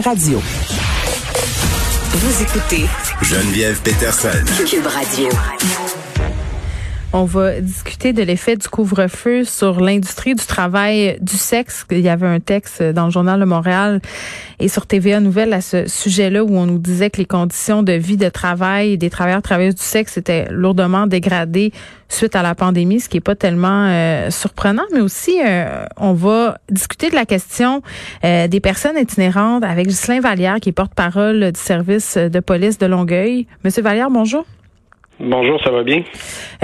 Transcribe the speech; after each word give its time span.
Radio. 0.00 0.40
Vous 2.14 2.42
écoutez 2.42 2.86
Geneviève 3.20 3.78
Peterson. 3.82 4.30
Cube 4.66 4.86
Radio. 4.86 5.28
On 7.14 7.24
va 7.24 7.60
discuter 7.60 8.14
de 8.14 8.22
l'effet 8.22 8.56
du 8.56 8.66
couvre-feu 8.68 9.44
sur 9.44 9.80
l'industrie 9.80 10.34
du 10.34 10.46
travail 10.46 11.18
du 11.20 11.36
sexe. 11.36 11.84
Il 11.90 12.00
y 12.00 12.08
avait 12.08 12.26
un 12.26 12.40
texte 12.40 12.82
dans 12.82 13.04
le 13.04 13.10
journal 13.10 13.38
de 13.38 13.44
Montréal 13.44 14.00
et 14.58 14.68
sur 14.68 14.86
TVA 14.86 15.20
Nouvelle 15.20 15.52
à 15.52 15.60
ce 15.60 15.86
sujet-là 15.86 16.42
où 16.42 16.56
on 16.56 16.64
nous 16.64 16.78
disait 16.78 17.10
que 17.10 17.18
les 17.18 17.26
conditions 17.26 17.82
de 17.82 17.92
vie 17.92 18.16
de 18.16 18.30
travail 18.30 18.96
des 18.96 19.10
travailleurs 19.10 19.42
travailleuses 19.42 19.74
du 19.74 19.82
sexe 19.82 20.16
étaient 20.16 20.46
lourdement 20.50 21.06
dégradées 21.06 21.70
suite 22.08 22.34
à 22.34 22.40
la 22.40 22.54
pandémie, 22.54 23.00
ce 23.00 23.10
qui 23.10 23.18
est 23.18 23.20
pas 23.20 23.36
tellement 23.36 23.88
euh, 23.88 24.30
surprenant, 24.30 24.84
mais 24.94 25.00
aussi 25.00 25.38
euh, 25.44 25.84
on 25.98 26.14
va 26.14 26.56
discuter 26.70 27.10
de 27.10 27.14
la 27.14 27.26
question 27.26 27.82
euh, 28.24 28.48
des 28.48 28.60
personnes 28.60 28.96
itinérantes 28.96 29.64
avec 29.64 29.86
Ghislain 29.86 30.20
Vallière 30.20 30.60
qui 30.60 30.70
est 30.70 30.72
porte-parole 30.72 31.52
du 31.52 31.60
service 31.60 32.16
de 32.16 32.40
police 32.40 32.78
de 32.78 32.86
Longueuil. 32.86 33.46
Monsieur 33.64 33.82
Vallière, 33.82 34.10
bonjour. 34.10 34.46
Bonjour, 35.24 35.62
ça 35.62 35.70
va 35.70 35.84
bien? 35.84 36.02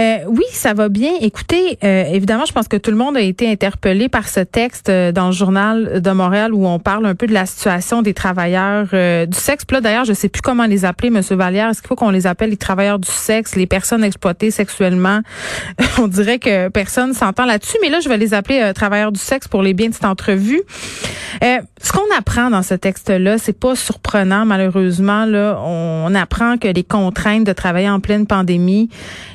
Euh, 0.01 0.19
oui, 0.27 0.43
ça 0.51 0.75
va 0.75 0.89
bien. 0.89 1.13
Écoutez, 1.21 1.79
euh, 1.85 2.05
évidemment, 2.13 2.45
je 2.45 2.53
pense 2.53 2.67
que 2.67 2.77
tout 2.77 2.91
le 2.91 2.97
monde 2.97 3.17
a 3.17 3.21
été 3.21 3.49
interpellé 3.49 4.09
par 4.09 4.29
ce 4.29 4.41
texte 4.41 4.89
euh, 4.89 5.13
dans 5.13 5.27
le 5.27 5.33
journal 5.33 6.03
de 6.03 6.11
Montréal 6.11 6.53
où 6.53 6.67
on 6.67 6.81
parle 6.81 7.07
un 7.07 7.15
peu 7.15 7.29
de 7.29 7.33
la 7.33 7.47
situation 7.47 8.03
des 8.03 8.15
travailleurs 8.15 8.89
du 9.27 9.39
sexe. 9.39 9.65
Là, 9.71 9.81
d'ailleurs, 9.81 10.05
je 10.05 10.13
sais 10.13 10.29
plus 10.29 10.43
comment 10.43 10.67
les 10.67 10.85
appeler, 10.85 11.11
Monsieur 11.11 11.37
Vallière. 11.37 11.69
Est-ce 11.69 11.83
qu'il 11.83 11.89
faut 11.89 11.95
qu'on 11.95 12.11
les 12.11 12.27
appelle 12.27 12.51
les 12.51 12.57
travailleurs 12.57 12.99
du 12.99 13.09
sexe, 13.09 13.55
les 13.55 13.67
personnes 13.67 14.03
exploitées 14.03 14.51
sexuellement? 14.51 15.21
on 16.01 16.09
dirait 16.09 16.41
que 16.41 16.69
personne 16.69 17.15
s'entend 17.15 17.45
là-dessus, 17.45 17.77
mais 17.81 17.91
là, 17.91 18.01
je 18.01 18.09
vais 18.09 18.19
les 18.19 18.35
appeler 18.35 18.73
travailleurs 18.75 19.13
du 19.13 19.21
sexe 19.21 19.47
pour 19.47 19.63
les 19.63 19.73
bien 19.73 19.89
de 19.89 19.95
cette 19.95 20.05
entrevue. 20.05 20.63
ce 21.41 21.93
qu'on 21.93 22.17
apprend 22.19 22.51
dans 22.51 22.63
ce 22.63 22.75
texte-là, 22.75 23.39
c'est 23.39 23.59
pas 23.59 23.77
surprenant, 23.77 24.45
malheureusement. 24.45 25.27
On 25.29 26.13
apprend 26.17 26.57
que 26.57 26.67
les 26.67 26.85
contraintes 26.85 27.45
de 27.45 27.53
travailler 27.53 27.89
en 27.89 28.01
pleine 28.01 28.27
pandémie 28.27 28.48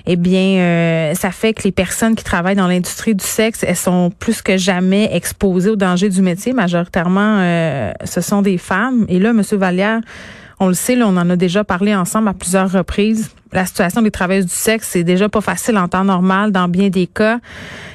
eh 0.06 0.16
bien, 0.16 0.58
euh, 0.60 1.14
ça 1.14 1.32
fait 1.32 1.54
que 1.54 1.64
les 1.64 1.72
personnes 1.72 2.16
qui 2.16 2.24
travaillent 2.24 2.56
dans 2.56 2.68
l'industrie 2.68 3.16
du 3.16 3.26
sexe, 3.26 3.64
elles 3.68 3.76
sont 3.76 4.12
plus 4.18 4.42
que 4.42 4.58
jamais 4.58 5.10
exposées 5.14 5.70
aux 5.70 5.76
dangers 5.76 6.10
du 6.10 6.22
métier. 6.22 6.54
Majoritairement, 6.54 7.38
euh, 7.40 7.92
ce 8.04 8.22
sont 8.22 8.42
des 8.42 8.58
femmes. 8.58 9.06
Et 9.10 9.20
là, 9.20 9.34
Monsieur 9.34 9.58
Vallière, 9.58 10.02
on 10.60 10.68
le 10.68 10.74
sait, 10.74 11.02
on 11.02 11.18
en 11.18 11.30
a 11.30 11.36
déjà 11.36 11.64
parlé 11.64 11.96
ensemble 11.96 12.30
à 12.30 12.34
plusieurs 12.34 12.72
reprises. 12.72 13.32
La 13.52 13.66
situation 13.66 14.02
des 14.02 14.12
travailleuses 14.12 14.46
du 14.46 14.52
sexe, 14.54 14.90
c'est 14.92 15.04
déjà 15.04 15.30
pas 15.30 15.42
facile 15.42 15.78
en 15.78 15.88
temps 15.88 16.04
normal 16.04 16.52
dans 16.52 16.68
bien 16.68 16.90
des 16.90 17.08
cas. 17.08 17.40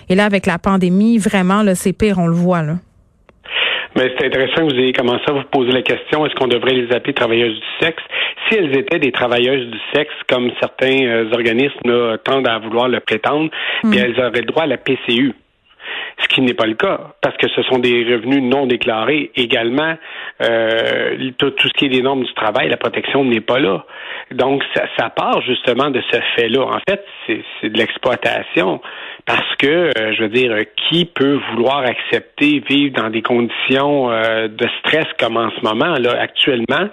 Et 0.08 0.14
là, 0.14 0.25
avec 0.25 0.47
la 0.47 0.58
pandémie, 0.58 1.19
vraiment, 1.19 1.64
c'est 1.75 1.92
pire, 1.92 2.19
on 2.19 2.27
le 2.27 2.34
voit. 2.34 2.62
Mais 3.98 4.14
c'est 4.16 4.27
intéressant 4.27 4.64
que 4.64 4.72
vous 4.74 4.80
ayez 4.80 4.92
commencé 4.92 5.24
à 5.27 5.32
vous 5.32 5.42
poser 5.50 5.72
la 5.72 5.82
question 5.82 6.24
est-ce 6.24 6.34
qu'on 6.36 6.46
devrait 6.46 6.72
les 6.72 6.94
appeler 6.94 7.14
travailleuses 7.14 7.58
du 7.58 7.84
sexe? 7.84 8.00
Si 8.48 8.56
elles 8.56 8.78
étaient 8.78 9.00
des 9.00 9.10
travailleuses 9.10 9.66
du 9.66 9.78
sexe, 9.92 10.14
comme 10.28 10.52
certains 10.60 11.04
euh, 11.04 11.32
organismes 11.32 12.16
tendent 12.24 12.46
à 12.46 12.60
vouloir 12.60 12.88
le 12.88 13.00
prétendre, 13.00 13.50
hmm. 13.82 13.91
bien 13.91 14.04
elles 14.04 14.20
auraient 14.20 14.41
le 14.41 14.46
droit 14.46 14.62
à 14.62 14.66
la 14.66 14.76
PCU 14.76 15.34
ce 16.29 16.34
qui 16.34 16.41
n'est 16.43 16.55
pas 16.55 16.67
le 16.67 16.75
cas, 16.75 17.15
parce 17.21 17.37
que 17.37 17.48
ce 17.48 17.62
sont 17.62 17.79
des 17.79 18.05
revenus 18.05 18.43
non 18.43 18.67
déclarés. 18.67 19.31
Également, 19.37 19.95
euh, 20.43 21.31
tout, 21.39 21.53
ce 21.59 21.69
qui 21.77 21.87
est 21.87 21.89
des 21.89 22.03
normes 22.03 22.25
du 22.25 22.33
travail, 22.34 22.69
la 22.69 22.77
protection 22.77 23.25
n'est 23.25 23.41
pas 23.41 23.59
là. 23.59 23.84
Donc, 24.31 24.62
ça, 24.75 24.84
ça 24.99 25.11
part 25.11 25.41
justement 25.43 25.91
de 25.91 26.03
ce 26.12 26.19
fait-là. 26.37 26.62
En 26.62 26.79
fait, 26.89 27.05
c'est 27.27 27.69
de 27.69 27.79
l'exploitation. 27.79 28.81
Parce 29.29 29.56
que, 29.59 29.67
euh, 29.67 30.12
je 30.15 30.23
veux 30.23 30.31
dire, 30.31 30.56
qui 30.89 31.05
peut 31.05 31.39
vouloir 31.51 31.81
accepter 31.81 32.62
vivre 32.67 32.95
dans 32.97 33.11
des 33.11 33.21
conditions 33.21 34.11
euh, 34.11 34.49
de 34.49 34.67
stress 34.79 35.05
comme 35.21 35.37
en 35.37 35.51
ce 35.51 35.61
moment, 35.62 35.99
là, 35.99 36.19
actuellement? 36.19 36.89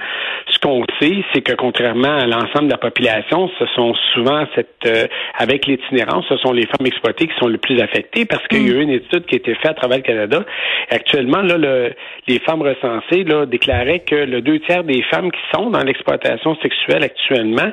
Ce 0.50 0.59
qu'on 0.59 0.83
sait, 1.00 1.23
c'est 1.33 1.41
que 1.41 1.53
contrairement 1.53 2.17
à 2.17 2.25
l'ensemble 2.25 2.66
de 2.67 2.72
la 2.72 2.78
population, 2.78 3.50
ce 3.58 3.66
sont 3.67 3.94
souvent 4.13 4.45
cette, 4.53 4.86
euh, 4.86 5.08
avec 5.38 5.66
l'itinérance, 5.66 6.25
ce 6.28 6.38
sont 6.38 6.52
les 6.52 6.66
femmes 6.66 6.86
exploitées 6.86 7.28
qui 7.28 7.40
sont 7.40 7.47
le 7.47 7.57
plus 7.57 7.79
affectées 7.79 8.25
parce 8.25 8.45
qu'il 8.47 8.68
y 8.68 8.72
a 8.72 8.74
eu 8.74 8.81
une 8.81 8.90
étude 8.90 9.25
qui 9.25 9.36
a 9.36 9.38
été 9.38 9.56
faite 9.56 9.72
à 9.72 9.74
travers 9.74 9.97
le 9.97 10.03
Canada. 10.03 10.44
actuellement, 10.90 11.41
là, 11.41 11.58
le, 11.58 11.94
les 12.28 12.40
femmes 12.40 12.62
recensées 12.62 13.24
là, 13.24 13.46
déclaraient 13.46 14.00
que 14.00 14.16
le 14.16 14.41
deux 14.41 14.59
tiers 14.59 14.84
des 14.84 15.02
femmes 15.03 15.31
qui 15.31 15.41
sont 15.53 15.69
dans 15.69 15.84
l'exploitation 15.84 16.56
sexuelle 16.58 17.03
actuellement 17.03 17.72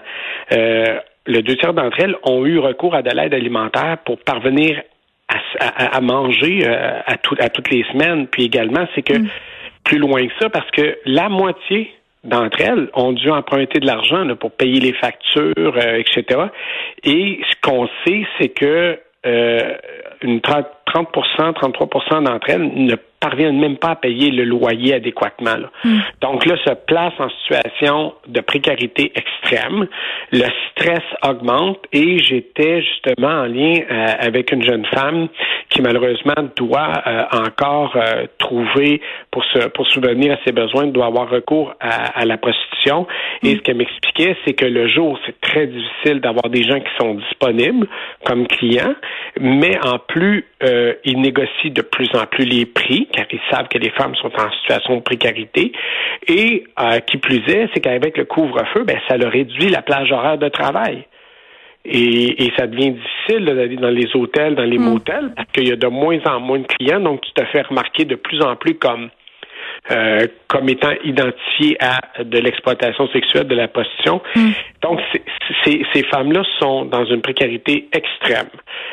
euh, 0.53 0.99
le 1.27 1.43
deux 1.43 1.57
tiers 1.57 1.73
d'entre 1.73 2.01
elles 2.01 2.17
ont 2.25 2.45
eu 2.45 2.59
recours 2.59 2.95
à 2.95 3.03
de 3.03 3.11
l'aide 3.11 3.35
alimentaire 3.35 3.99
pour 4.05 4.19
parvenir 4.19 4.83
à, 5.59 6.01
manger 6.01 6.67
euh, 6.67 7.01
à, 7.07 7.15
à 7.39 7.49
toutes 7.49 7.71
les 7.71 7.85
semaines. 7.85 8.27
Puis 8.27 8.45
également, 8.45 8.87
c'est 8.95 9.03
que 9.03 9.17
mm. 9.17 9.29
plus 9.85 9.99
loin 9.99 10.27
que 10.27 10.33
ça, 10.41 10.51
parce 10.51 10.71
que 10.73 10.99
la 11.07 11.29
moitié 11.29 11.91
d'entre 12.25 12.61
elles 12.61 12.89
ont 12.95 13.13
dû 13.13 13.31
emprunter 13.31 13.81
de 13.81 13.87
l'argent 13.87 14.27
pour 14.37 14.53
payer 14.53 14.81
les 14.81 14.93
factures, 14.93 15.77
euh, 15.77 15.99
etc. 15.99 16.41
Et 17.05 17.41
ce 17.51 17.57
qu'on 17.63 17.89
sait, 18.07 18.27
c'est 18.39 18.51
que 18.51 18.99
euh, 19.27 19.77
une 20.23 20.41
30, 20.41 20.67
30% 20.87 21.53
33% 21.53 22.25
d'entre 22.25 22.51
elles 22.51 22.85
ne 22.85 22.97
parviennent 23.23 23.59
même 23.59 23.77
pas 23.77 23.91
à 23.91 23.97
payer 23.97 24.31
le 24.31 24.45
loyer 24.45 24.95
adéquatement. 24.95 25.69
Hmm. 25.85 25.99
Donc 26.21 26.45
là, 26.45 26.57
se 26.65 26.75
place 26.75 27.13
en 27.19 27.31
situation 27.31 28.15
de 28.27 28.41
précarité 28.41 29.13
extrême. 29.15 29.87
Le 30.33 30.47
stress 30.71 31.05
augmente 31.27 31.79
et 31.93 32.19
j'étais 32.19 32.83
justement 32.83 33.43
en 33.43 33.47
lien 33.47 33.77
euh, 33.91 34.07
avec 34.19 34.51
une 34.53 34.63
jeune 34.63 34.85
femme 34.87 35.29
qui 35.71 35.81
malheureusement 35.83 36.35
doit 36.57 37.03
euh, 37.07 37.25
encore 37.47 37.97
euh, 37.97 38.27
trouver 38.39 39.01
pour 39.31 39.45
se 39.45 39.69
pour 39.69 39.87
subvenir 39.87 40.33
à 40.35 40.39
ses 40.45 40.53
besoins, 40.53 40.87
doit 40.87 41.07
avoir 41.07 41.31
recours 41.31 41.75
à, 41.81 42.25
la 42.25 42.37
prostitution. 42.37 43.07
Et 43.43 43.55
hmm. 43.55 43.57
ce 43.57 43.63
qu'elle 43.63 43.77
m'expliquait, 43.77 44.37
c'est 44.45 44.55
que 44.55 44.67
le 44.67 44.89
jour, 44.89 45.19
c'est 45.27 45.41
très 45.41 45.67
difficile 45.67 46.21
d'avoir 46.21 46.49
des 46.51 46.65
gens 46.65 46.81
qui 46.81 46.91
sont 46.99 47.15
disponibles 47.15 47.87
comme 48.25 48.47
clients, 48.49 48.95
mais 49.41 49.79
en 49.85 49.99
plus, 49.99 50.45
ils 51.05 51.21
négocient 51.21 51.73
de 51.73 51.83
plus 51.83 52.11
en 52.15 52.27
plus 52.27 52.45
les 52.45 52.67
prix 52.67 53.09
car 53.13 53.27
ils 53.31 53.41
savent 53.51 53.69
que 53.69 53.79
les 53.79 53.91
femmes 53.91 54.15
sont 54.17 54.31
en 54.39 54.51
situation 54.61 54.97
de 54.97 55.03
précarité. 55.03 55.73
Et 56.29 56.65
euh, 56.79 56.99
qui 57.01 57.19
plus 57.19 57.43
est, 57.49 57.69
c'est 57.75 57.81
qu'avec 57.81 58.17
le 58.17 58.25
couvre-feu, 58.25 58.85
ben, 58.85 58.99
ça 59.09 59.17
leur 59.17 59.33
réduit 59.33 59.69
la 59.69 59.83
plage 59.83 60.11
horaire 60.13 60.39
de 60.39 60.49
travail. 60.49 61.05
Et, 61.85 62.53
ça 62.57 62.69
devient 62.69 62.93
difficile 62.93 63.45
d'aller 63.45 63.77
dans 63.77 63.91
les 63.91 64.15
hôtels, 64.15 64.55
dans 64.55 64.63
les 64.63 64.79
mm. 64.79 64.85
motels, 64.85 65.33
parce 65.35 65.51
qu'il 65.51 65.69
y 65.69 65.73
a 65.73 65.77
de 65.77 65.89
moins 65.89 66.19
en 66.27 66.39
moins 66.39 66.61
de 66.61 66.67
clients, 66.67 67.01
donc 67.01 67.23
tu 67.23 67.33
te 67.33 67.45
fais 67.47 67.63
remarquer 67.63 68.05
de 68.05 68.15
plus 68.15 68.41
en 68.41 68.55
plus 68.55 68.75
comme 68.75 69.11
euh, 69.91 70.27
comme 70.47 70.69
étant 70.69 70.93
identifié 71.03 71.77
à 71.81 72.23
de 72.23 72.39
l'exploitation 72.39 73.09
sexuelle, 73.09 73.49
de 73.49 73.57
la 73.57 73.67
prostitution. 73.67 74.23
Hmm. 74.37 74.51
Donc, 74.81 75.01
ces 75.65 76.03
femmes-là 76.05 76.43
sont 76.61 76.85
dans 76.85 77.05
une 77.05 77.21
précarité 77.21 77.89
extrême. 77.93 78.49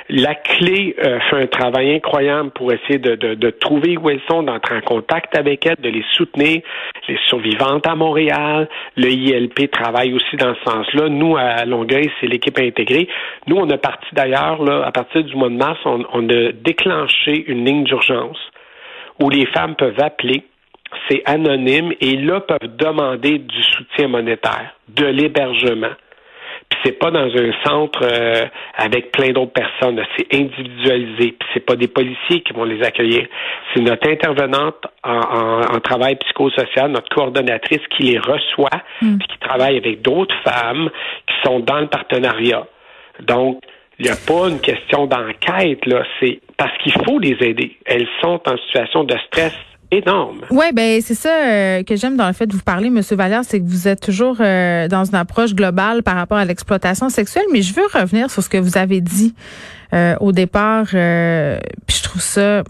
La 0.09 0.33
clé 0.33 0.95
euh, 1.03 1.19
fait 1.29 1.43
un 1.43 1.47
travail 1.47 1.93
incroyable 1.93 2.49
pour 2.51 2.73
essayer 2.73 2.97
de, 2.97 3.15
de, 3.15 3.35
de 3.35 3.49
trouver 3.51 3.97
où 3.97 4.09
elles 4.09 4.21
sont, 4.27 4.41
d'entrer 4.41 4.77
en 4.77 4.81
contact 4.81 5.37
avec 5.37 5.65
elles, 5.65 5.77
de 5.79 5.89
les 5.89 6.03
soutenir. 6.13 6.61
Les 7.07 7.19
survivantes 7.27 7.85
à 7.85 7.95
Montréal, 7.95 8.67
le 8.97 9.09
ILP 9.09 9.69
travaille 9.69 10.13
aussi 10.13 10.37
dans 10.37 10.55
ce 10.55 10.71
sens-là. 10.71 11.09
Nous, 11.09 11.37
à 11.37 11.65
Longueuil, 11.65 12.09
c'est 12.19 12.27
l'équipe 12.27 12.57
intégrée. 12.57 13.07
Nous, 13.47 13.57
on 13.57 13.69
a 13.69 13.77
parti 13.77 14.07
d'ailleurs, 14.13 14.63
là, 14.63 14.83
à 14.85 14.91
partir 14.91 15.23
du 15.23 15.35
mois 15.35 15.49
de 15.49 15.55
mars, 15.55 15.79
on, 15.85 16.03
on 16.13 16.27
a 16.29 16.51
déclenché 16.51 17.45
une 17.47 17.63
ligne 17.63 17.83
d'urgence 17.83 18.39
où 19.21 19.29
les 19.29 19.45
femmes 19.47 19.75
peuvent 19.75 19.99
appeler 19.99 20.43
c'est 21.07 21.21
anonyme 21.25 21.93
et 22.01 22.15
là 22.15 22.41
peuvent 22.41 22.75
demander 22.77 23.39
du 23.39 23.63
soutien 23.63 24.07
monétaire, 24.07 24.73
de 24.89 25.05
l'hébergement. 25.05 25.91
Puis 26.69 26.79
c'est 26.83 26.99
pas 26.99 27.09
dans 27.09 27.25
un 27.35 27.51
centre 27.65 27.99
euh, 28.03 28.45
avec 28.75 29.11
plein 29.11 29.31
d'autres 29.31 29.53
personnes, 29.53 30.03
c'est 30.15 30.35
individualisé. 30.35 31.35
Puis 31.39 31.49
c'est 31.53 31.65
pas 31.65 31.75
des 31.75 31.87
policiers 31.87 32.41
qui 32.41 32.53
vont 32.53 32.63
les 32.63 32.83
accueillir, 32.83 33.25
c'est 33.73 33.81
notre 33.81 34.07
intervenante 34.07 34.85
en, 35.03 35.79
travail 35.79 36.15
psychosocial, 36.17 36.91
notre 36.91 37.09
coordonnatrice 37.09 37.81
qui 37.95 38.03
les 38.03 38.19
reçoit, 38.19 38.69
hmm. 39.01 39.17
puis 39.17 39.27
qui 39.27 39.39
travaille 39.39 39.77
avec 39.77 40.01
d'autres 40.01 40.35
femmes 40.43 40.89
qui 41.25 41.35
sont 41.43 41.59
dans 41.59 41.79
le 41.79 41.87
partenariat. 41.87 42.67
Donc 43.21 43.61
il 43.97 44.05
n'y 44.05 44.11
a 44.11 44.15
pas 44.15 44.47
une 44.47 44.61
question 44.61 45.07
d'enquête, 45.07 45.85
là. 45.85 46.03
C'est 46.19 46.39
parce 46.57 46.77
qu'il 46.77 46.93
faut 47.05 47.19
les 47.19 47.35
aider. 47.41 47.77
Elles 47.85 48.07
sont 48.21 48.39
en 48.47 48.57
situation 48.57 49.03
de 49.03 49.15
stress 49.27 49.53
énorme. 49.91 50.41
Oui, 50.51 50.65
ben 50.73 51.01
c'est 51.01 51.15
ça 51.15 51.29
euh, 51.29 51.83
que 51.83 51.95
j'aime 51.95 52.15
dans 52.15 52.27
le 52.27 52.33
fait 52.33 52.45
de 52.45 52.53
vous 52.53 52.61
parler, 52.61 52.89
Monsieur 52.89 53.15
Valère, 53.15 53.41
c'est 53.43 53.59
que 53.59 53.65
vous 53.65 53.87
êtes 53.87 54.01
toujours 54.01 54.37
euh, 54.39 54.87
dans 54.87 55.05
une 55.05 55.15
approche 55.15 55.53
globale 55.53 56.03
par 56.03 56.15
rapport 56.15 56.37
à 56.37 56.45
l'exploitation 56.45 57.09
sexuelle, 57.09 57.45
mais 57.51 57.61
je 57.61 57.73
veux 57.73 57.85
revenir 57.93 58.29
sur 58.29 58.43
ce 58.43 58.49
que 58.49 58.57
vous 58.57 58.77
avez 58.77 59.01
dit 59.01 59.33
euh, 59.93 60.15
au 60.19 60.31
départ. 60.31 60.85
puis 60.87 61.97
je 61.97 62.03
trouve 62.03 62.21
ça 62.21 62.63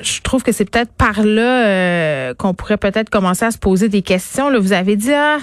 je 0.00 0.20
trouve 0.20 0.42
que 0.42 0.52
c'est 0.52 0.66
peut-être 0.66 0.92
par 0.92 1.22
là 1.24 2.32
qu'on 2.34 2.54
pourrait 2.54 2.76
peut-être 2.76 3.10
commencer 3.10 3.46
à 3.46 3.50
se 3.50 3.58
poser 3.58 3.88
des 3.88 4.02
questions. 4.02 4.48
Là, 4.48 4.58
vous 4.60 4.74
avez 4.74 4.96
dit, 4.96 5.12
ah, 5.12 5.38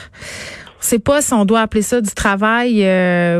sait 0.79 0.99
pas 0.99 1.21
si 1.21 1.33
on 1.33 1.45
doit 1.45 1.61
appeler 1.61 1.81
ça 1.81 1.99
du 1.99 2.11
travail. 2.11 2.75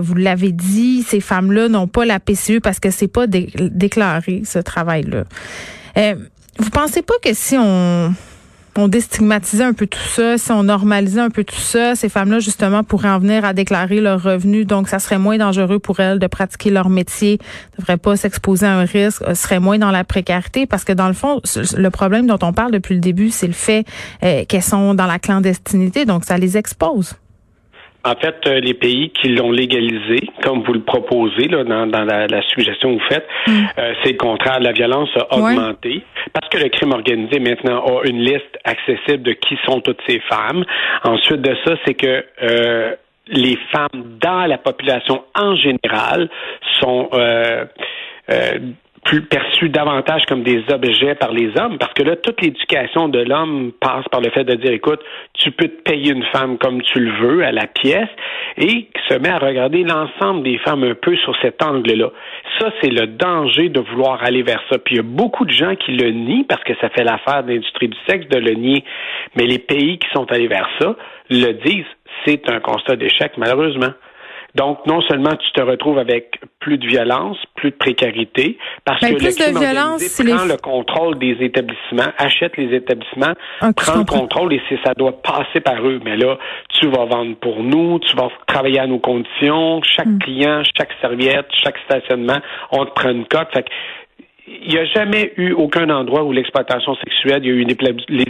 vous 0.02 0.16
l'avez 0.16 0.52
dit, 0.52 1.04
ces 1.04 1.22
femmes-là 1.22 1.70
n'ont 1.70 1.88
pas 1.88 2.06
la 2.06 2.20
PCU 2.20 2.60
parce 2.60 2.80
que 2.80 2.90
c'est 2.90 3.08
pas 3.08 3.28
déclaré 3.28 4.42
ce 4.46 4.60
travail-là. 4.60 5.24
Vous 6.58 6.70
pensez 6.70 7.02
pas 7.02 7.16
que 7.22 7.34
si 7.34 7.58
on 7.58 8.14
on 8.78 8.88
déstigmatisait 8.88 9.64
un 9.64 9.74
peu 9.74 9.88
tout 9.88 9.98
ça, 10.00 10.38
si 10.38 10.52
on 10.52 10.64
normalisait 10.64 11.22
un 11.22 11.30
peu 11.30 11.44
tout 11.44 11.56
ça, 11.56 11.96
ces 11.96 12.10
femmes-là, 12.10 12.40
justement, 12.40 12.84
pourraient 12.84 13.10
en 13.10 13.20
venir 13.20 13.46
à 13.46 13.54
déclarer 13.54 14.02
leurs 14.02 14.22
revenus. 14.22 14.68
Donc, 14.68 14.90
ça 14.90 15.00
serait 15.00 15.18
moins 15.18 15.38
dangereux 15.38 15.80
pour 15.80 16.02
elles 16.02 16.20
de 16.20 16.28
pratiquer 16.28 16.72
leur 16.72 16.90
métier, 16.90 17.40
ne 17.78 17.82
devraient 17.82 17.98
pas 17.98 18.18
s'exposer 18.18 18.66
à 18.66 18.74
un 18.74 18.86
risque, 18.86 19.22
euh, 19.22 19.34
seraient 19.34 19.62
moins 19.62 19.78
dans 19.78 19.92
la 19.92 20.04
précarité? 20.04 20.66
Parce 20.66 20.84
que, 20.84 20.92
dans 20.92 21.08
le 21.08 21.14
fond, 21.14 21.42
le 21.78 21.90
problème 21.90 22.28
dont 22.28 22.40
on 22.42 22.52
parle 22.52 22.72
depuis 22.72 22.96
le 22.96 23.02
début, 23.02 23.30
c'est 23.30 23.48
le 23.48 23.54
fait 23.54 23.86
euh, 24.24 24.44
qu'elles 24.46 24.62
sont 24.62 24.94
dans 24.94 25.08
la 25.08 25.20
clandestinité. 25.20 26.06
Donc, 26.06 26.26
ça 26.26 26.38
les 26.38 26.58
expose. 26.58 27.16
En 28.06 28.14
fait, 28.16 28.36
euh, 28.46 28.60
les 28.60 28.76
pays 28.76 29.10
qui 29.10 29.30
l'ont 29.30 29.52
légalisé, 29.52 30.30
comme 30.44 30.62
vous 30.64 30.74
le 30.74 30.82
proposez 30.82 31.48
là, 31.48 31.64
dans, 31.64 32.06
la, 32.06 32.42
suggestion 32.50 32.96
que 32.96 33.02
vous 33.02 33.10
faites, 33.10 33.28
mm. 33.48 33.52
euh, 33.80 33.94
c'est 34.04 34.12
le 34.12 34.18
contraire. 34.18 34.60
La 34.60 34.74
violence 34.74 35.10
a 35.16 35.36
augmenté 35.36 36.04
parce 36.32 36.48
que 36.50 36.58
le 36.60 36.70
crime 36.70 36.92
organisé 36.92 37.40
maintenant 37.40 37.84
a 37.84 38.08
une 38.08 38.22
liste 38.22 38.60
accessible 38.64 39.24
de 39.24 39.34
qui 39.34 39.58
sont 39.66 39.82
toutes 39.82 40.02
ces 40.08 40.20
femmes. 40.30 40.64
Ensuite 41.04 41.42
de 41.42 41.56
ça, 41.66 41.76
c'est 41.84 41.96
que 41.96 42.24
euh, 42.44 42.96
les 43.28 43.58
femmes 43.72 44.18
dans 44.22 44.46
la 44.46 44.60
population 44.60 45.24
en 45.34 45.56
général 45.56 46.30
sont 46.80 47.10
plus 49.06 49.22
perçus 49.22 49.70
davantage 49.70 50.24
comme 50.26 50.42
des 50.42 50.64
objets 50.72 51.14
par 51.14 51.32
les 51.32 51.52
hommes, 51.60 51.78
parce 51.78 51.94
que 51.94 52.02
là, 52.02 52.16
toute 52.16 52.42
l'éducation 52.42 53.08
de 53.08 53.20
l'homme 53.20 53.72
passe 53.80 54.04
par 54.12 54.20
le 54.20 54.32
fait 54.32 54.44
de 54.44 54.56
dire, 54.56 54.72
écoute, 54.72 55.00
tu 55.34 55.52
peux 55.52 55.68
te 55.68 55.82
payer 55.84 56.12
une 56.12 56.26
femme 56.34 56.58
comme 56.58 56.82
tu 56.82 57.00
le 57.00 57.12
veux 57.22 57.46
à 57.46 57.52
la 57.52 57.68
pièce, 57.68 58.10
et 58.58 58.88
se 59.08 59.14
met 59.20 59.30
à 59.30 59.38
regarder 59.38 59.84
l'ensemble 59.84 60.44
des 60.44 60.58
femmes 60.58 60.84
un 60.84 60.96
peu 60.96 61.16
sur 61.18 61.36
cet 61.42 61.62
angle-là. 61.62 62.10
Ça, 62.60 62.72
c'est 62.82 62.90
le 62.90 63.06
danger 63.06 63.70
de 63.70 63.80
vouloir 63.80 64.24
aller 64.24 64.42
vers 64.42 64.62
ça. 64.72 64.80
Puis 64.80 64.96
il 64.96 64.98
y 64.98 65.00
a 65.00 65.04
beaucoup 65.04 65.46
de 65.46 65.52
gens 65.52 65.76
qui 65.76 65.92
le 65.92 66.10
nient, 66.10 66.46
parce 66.50 66.64
que 66.64 66.74
ça 66.82 66.90
fait 66.90 67.04
l'affaire 67.04 67.44
de 67.44 67.54
l'industrie 67.54 67.90
du 67.90 67.98
sexe 68.08 68.28
de 68.30 68.40
le 68.40 68.54
nier, 68.54 68.84
mais 69.36 69.46
les 69.46 69.60
pays 69.60 70.00
qui 70.00 70.08
sont 70.14 70.32
allés 70.32 70.48
vers 70.48 70.68
ça 70.80 70.96
le 71.30 71.52
disent. 71.52 71.86
C'est 72.26 72.50
un 72.50 72.60
constat 72.60 72.96
d'échec, 72.96 73.34
malheureusement. 73.38 73.92
Donc, 74.56 74.86
non 74.86 75.02
seulement 75.02 75.36
tu 75.36 75.52
te 75.52 75.62
retrouves 75.62 76.00
avec 76.00 76.40
plus 76.60 76.78
de 76.78 76.88
violence, 76.88 77.38
plus 77.56 77.72
de 77.72 77.76
précarité, 77.76 78.58
parce 78.86 79.02
ben, 79.02 79.16
que 79.16 79.24
le 79.24 79.32
crime 79.32 79.56
organisé 79.58 80.34
prend 80.34 80.46
le 80.46 80.58
contrôle 80.58 81.20
des 81.20 81.38
établissements, 81.42 82.12
achète 82.18 82.56
les 82.58 82.74
établissements, 82.76 83.34
prend 83.76 83.98
le 83.98 84.06
contrôle 84.06 84.54
et 84.54 84.62
c'est 84.70 84.80
ça 84.84 84.94
doit 84.94 85.22
passer 85.22 85.60
par 85.60 85.86
eux. 85.86 86.00
Mais 86.04 86.16
là, 86.16 86.38
tu 86.70 86.88
vas 86.88 87.06
vendre 87.06 87.36
pour 87.36 87.62
nous, 87.62 88.00
tu 88.00 88.16
vas 88.16 88.30
travailler 88.48 88.80
à 88.80 88.88
nos 88.88 89.00
conditions, 89.00 89.82
chaque 89.84 90.08
hmm. 90.08 90.20
client, 90.20 90.62
chaque 90.78 90.92
serviette, 91.02 91.48
chaque 91.64 91.78
stationnement, 91.86 92.40
on 92.72 92.86
te 92.86 92.92
prend 92.92 93.10
une 93.10 93.26
cote. 93.26 93.50
Fait 93.54 93.66
il 94.48 94.70
n'y 94.70 94.78
a 94.78 94.86
jamais 94.86 95.34
eu 95.38 95.54
aucun 95.54 95.90
endroit 95.90 96.24
où 96.24 96.32
l'exploitation 96.32 96.96
sexuelle, 96.96 97.40
il 97.44 97.48
y 97.48 97.52
a 97.52 97.54
eu 97.54 97.66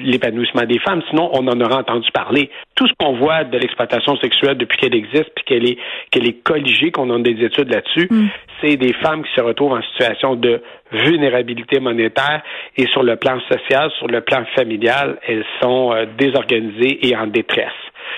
l'épanouissement 0.04 0.64
des 0.64 0.80
femmes. 0.80 1.02
Sinon, 1.10 1.30
on 1.34 1.48
en 1.48 1.60
aurait 1.60 1.76
entendu 1.76 2.10
parler. 2.14 2.50
Tout 2.76 2.88
ce 2.88 2.94
qu'on 2.98 3.18
voit 3.18 3.44
de 3.44 3.58
l'exploitation 3.58 4.16
sexuelle 4.18 4.58
depuis 4.58 4.78
qu'elle 4.78 4.96
existe, 4.96 5.30
puis 5.36 5.44
qu'elle 5.46 5.70
est 5.70 5.78
qu'elle 6.12 6.28
est 6.28 6.42
colligée, 6.44 6.92
qu'on 6.92 7.10
a 7.14 7.20
des 7.20 7.44
études 7.44 7.70
là-dessus, 7.70 8.08
mm. 8.10 8.28
c'est 8.62 8.78
des 8.78 8.94
femmes 8.94 9.24
qui 9.24 9.34
se 9.36 9.42
retrouvent 9.42 9.74
en 9.74 9.82
situation 9.82 10.36
de 10.36 10.62
vulnérabilité 10.92 11.80
monétaire 11.80 12.42
et 12.78 12.86
sur 12.88 13.04
le 13.04 13.18
plan 13.18 13.40
social, 13.52 13.92
sur 13.98 14.08
le 14.08 14.22
plan 14.22 14.46
familial, 14.56 15.20
elles 15.28 15.46
sont 15.62 15.92
euh, 15.92 16.06
désorganisées 16.18 17.08
et 17.08 17.16
en 17.16 17.28
détresse. 17.28 17.74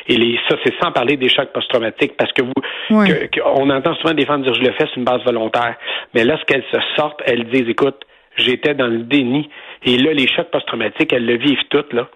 Et 0.07 0.17
les, 0.17 0.39
ça, 0.47 0.55
c'est 0.63 0.73
sans 0.81 0.91
parler 0.91 1.17
des 1.17 1.29
chocs 1.29 1.51
post-traumatiques, 1.53 2.17
parce 2.17 2.31
que 2.33 2.43
vous, 2.43 2.53
on 3.45 3.69
entend 3.69 3.95
souvent 3.95 4.13
des 4.13 4.25
femmes 4.25 4.43
dire 4.43 4.53
je 4.53 4.61
le 4.61 4.71
fais, 4.73 4.85
c'est 4.85 4.97
une 4.97 5.03
base 5.03 5.23
volontaire. 5.23 5.75
Mais 6.13 6.23
lorsqu'elles 6.23 6.65
se 6.71 6.77
sortent, 6.95 7.21
elles 7.25 7.45
disent 7.45 7.69
écoute, 7.69 8.05
j'étais 8.37 8.73
dans 8.73 8.87
le 8.87 8.99
déni. 8.99 9.49
Et 9.83 9.97
là, 9.97 10.13
les 10.13 10.27
chocs 10.27 10.49
post-traumatiques, 10.51 11.13
elles 11.13 11.25
le 11.25 11.37
vivent 11.37 11.63
toutes, 11.69 11.93
là. 11.93 12.07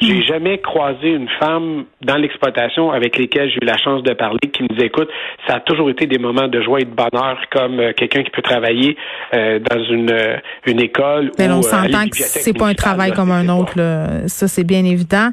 J'ai 0.00 0.22
jamais 0.22 0.58
croisé 0.58 1.08
une 1.10 1.28
femme 1.38 1.84
dans 2.00 2.16
l'exploitation 2.16 2.90
avec 2.90 3.18
lesquelles 3.18 3.50
j'ai 3.50 3.58
eu 3.60 3.66
la 3.66 3.76
chance 3.76 4.02
de 4.02 4.14
parler 4.14 4.38
qui 4.50 4.62
nous 4.62 4.82
écoute. 4.82 5.10
Ça 5.46 5.56
a 5.56 5.60
toujours 5.60 5.90
été 5.90 6.06
des 6.06 6.16
moments 6.16 6.48
de 6.48 6.62
joie 6.62 6.80
et 6.80 6.84
de 6.84 6.94
bonheur, 6.94 7.38
comme 7.52 7.78
euh, 7.80 7.92
quelqu'un 7.94 8.22
qui 8.22 8.30
peut 8.30 8.40
travailler 8.40 8.96
euh, 9.34 9.58
dans 9.58 9.84
une, 9.84 10.10
euh, 10.10 10.36
une 10.66 10.80
école. 10.80 11.32
Mais 11.38 11.50
on 11.50 11.60
s'entend 11.60 12.08
que 12.08 12.16
c'est 12.16 12.56
pas 12.56 12.68
un 12.68 12.74
travail 12.74 13.12
comme 13.12 13.30
un 13.30 13.48
autre. 13.50 13.74
Là. 13.76 14.26
Ça, 14.26 14.48
c'est 14.48 14.64
bien 14.64 14.86
évident. 14.86 15.30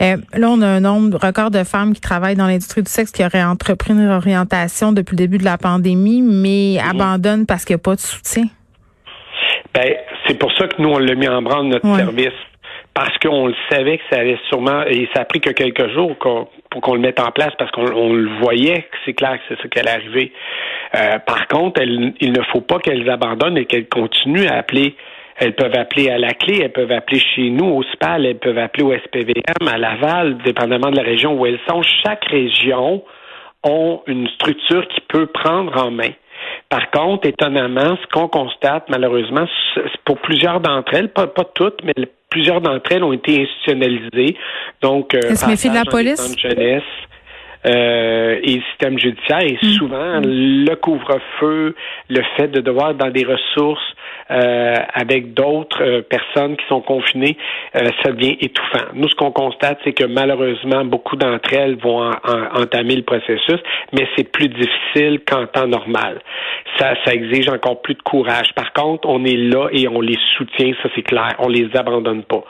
là, 0.00 0.16
on 0.48 0.62
a 0.62 0.66
un 0.66 0.80
nombre 0.80 1.18
record 1.22 1.50
de 1.50 1.62
femmes 1.62 1.92
qui 1.92 2.00
travaillent 2.00 2.36
dans 2.36 2.46
l'industrie 2.46 2.82
du 2.82 2.90
sexe 2.90 3.12
qui 3.12 3.22
auraient 3.22 3.44
entrepris 3.44 3.92
une 3.92 4.08
orientation 4.08 4.92
depuis 4.92 5.12
le 5.12 5.18
début 5.18 5.38
de 5.38 5.44
la 5.44 5.58
pandémie, 5.58 6.22
mais 6.22 6.80
mhm. 6.80 6.90
abandonnent 6.90 7.46
parce 7.46 7.66
qu'il 7.66 7.76
n'y 7.76 7.80
a 7.80 7.84
pas 7.84 7.96
de 7.96 8.00
soutien. 8.00 8.44
Ben, 9.74 9.94
c'est 10.26 10.38
pour 10.38 10.50
ça 10.56 10.68
que 10.68 10.80
nous, 10.80 10.88
on 10.88 10.98
l'a 10.98 11.14
mis 11.14 11.28
en 11.28 11.42
branle 11.42 11.66
notre 11.66 11.94
service 11.96 12.32
parce 12.96 13.18
qu'on 13.18 13.48
le 13.48 13.54
savait 13.70 13.98
que 13.98 14.04
ça 14.10 14.20
allait 14.20 14.38
sûrement, 14.48 14.82
et 14.86 15.06
ça 15.14 15.20
a 15.20 15.24
pris 15.26 15.38
que 15.38 15.50
quelques 15.50 15.92
jours 15.92 16.16
pour 16.16 16.80
qu'on 16.80 16.94
le 16.94 17.00
mette 17.00 17.20
en 17.20 17.30
place 17.30 17.52
parce 17.58 17.70
qu'on 17.70 17.84
le 17.84 18.38
voyait 18.40 18.84
que 18.90 18.96
c'est 19.04 19.12
clair 19.12 19.34
que 19.34 19.42
c'est 19.48 19.62
ce 19.62 19.68
qui 19.68 19.78
allait 19.78 19.90
arriver. 19.90 20.32
Euh, 20.94 21.18
par 21.18 21.46
contre, 21.46 21.82
il 21.82 22.32
ne 22.32 22.42
faut 22.52 22.62
pas 22.62 22.78
qu'elles 22.78 23.08
abandonnent 23.10 23.58
et 23.58 23.66
qu'elles 23.66 23.88
continuent 23.88 24.46
à 24.46 24.56
appeler. 24.56 24.96
Elles 25.36 25.54
peuvent 25.54 25.76
appeler 25.76 26.08
à 26.08 26.16
la 26.16 26.32
clé, 26.32 26.60
elles 26.62 26.72
peuvent 26.72 26.90
appeler 26.90 27.20
chez 27.20 27.50
nous 27.50 27.66
au 27.66 27.82
SPAL, 27.82 28.24
elles 28.24 28.38
peuvent 28.38 28.56
appeler 28.56 28.84
au 28.84 28.94
SPVM, 28.94 29.68
à 29.70 29.76
Laval, 29.76 30.38
dépendamment 30.38 30.90
de 30.90 30.96
la 30.96 31.02
région 31.02 31.38
où 31.38 31.44
elles 31.44 31.60
sont. 31.68 31.82
Chaque 32.02 32.24
région 32.24 33.04
a 33.62 33.96
une 34.06 34.26
structure 34.28 34.88
qui 34.88 35.02
peut 35.02 35.26
prendre 35.26 35.76
en 35.84 35.90
main. 35.90 36.12
Par 36.70 36.90
contre, 36.90 37.28
étonnamment, 37.28 37.98
ce 38.00 38.06
qu'on 38.10 38.28
constate, 38.28 38.84
malheureusement, 38.88 39.44
pour 40.06 40.16
plusieurs 40.20 40.60
d'entre 40.60 40.94
elles, 40.94 41.10
pas 41.10 41.26
toutes, 41.54 41.84
mais 41.84 41.92
plusieurs 42.36 42.60
d'entre 42.60 42.92
elles 42.92 43.02
ont 43.02 43.14
été 43.14 43.40
institutionnalisées. 43.40 44.36
Donc, 44.82 45.14
euh, 45.14 45.20
de 45.70 45.74
la 45.74 45.86
police? 45.86 46.20
jeunesse, 46.38 46.82
euh, 47.66 48.38
et 48.42 48.56
le 48.56 48.62
système 48.70 48.98
judiciaire. 48.98 49.42
Et 49.42 49.58
mm. 49.62 49.68
souvent, 49.74 50.20
le 50.24 50.74
couvre-feu, 50.76 51.74
le 52.08 52.22
fait 52.36 52.48
de 52.48 52.60
devoir 52.60 52.94
dans 52.94 53.10
des 53.10 53.24
ressources 53.24 53.94
euh, 54.28 54.74
avec 54.92 55.34
d'autres 55.34 55.82
euh, 55.82 56.02
personnes 56.02 56.56
qui 56.56 56.64
sont 56.68 56.80
confinées, 56.80 57.36
euh, 57.76 57.90
ça 58.02 58.10
devient 58.10 58.36
étouffant. 58.40 58.86
Nous, 58.94 59.08
ce 59.08 59.14
qu'on 59.14 59.30
constate, 59.30 59.78
c'est 59.84 59.92
que 59.92 60.04
malheureusement, 60.04 60.84
beaucoup 60.84 61.14
d'entre 61.14 61.52
elles 61.52 61.76
vont 61.76 62.10
entamer 62.54 62.96
le 62.96 63.02
processus, 63.02 63.60
mais 63.92 64.08
c'est 64.16 64.30
plus 64.32 64.48
difficile 64.48 65.20
qu'en 65.24 65.46
temps 65.46 65.68
normal. 65.68 66.20
Ça, 66.76 66.94
ça 67.04 67.14
exige 67.14 67.48
encore 67.48 67.80
plus 67.82 67.94
de 67.94 68.02
courage. 68.02 68.52
Par 68.54 68.72
contre, 68.72 69.08
on 69.08 69.24
est 69.24 69.36
là 69.36 69.68
et 69.70 69.86
on 69.86 70.00
les 70.00 70.18
soutient, 70.36 70.72
ça 70.82 70.88
c'est 70.96 71.02
clair. 71.02 71.34
On 71.38 71.48
les 71.48 71.68
abandonne 71.76 72.24
pas. 72.24 72.42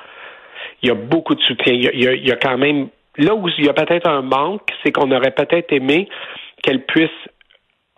Il 0.82 0.88
y 0.88 0.92
a 0.92 0.94
beaucoup 0.94 1.34
de 1.34 1.40
soutien. 1.42 1.74
Il 1.74 1.84
y 1.84 2.08
a, 2.08 2.14
il 2.14 2.26
y 2.26 2.32
a 2.32 2.36
quand 2.36 2.56
même 2.56 2.88
Là 3.18 3.34
où 3.34 3.48
il 3.48 3.64
y 3.64 3.68
a 3.68 3.72
peut-être 3.72 4.08
un 4.08 4.22
manque, 4.22 4.68
c'est 4.82 4.92
qu'on 4.92 5.10
aurait 5.10 5.32
peut-être 5.32 5.72
aimé 5.72 6.08
qu'elle 6.62 6.84
puisse 6.84 7.10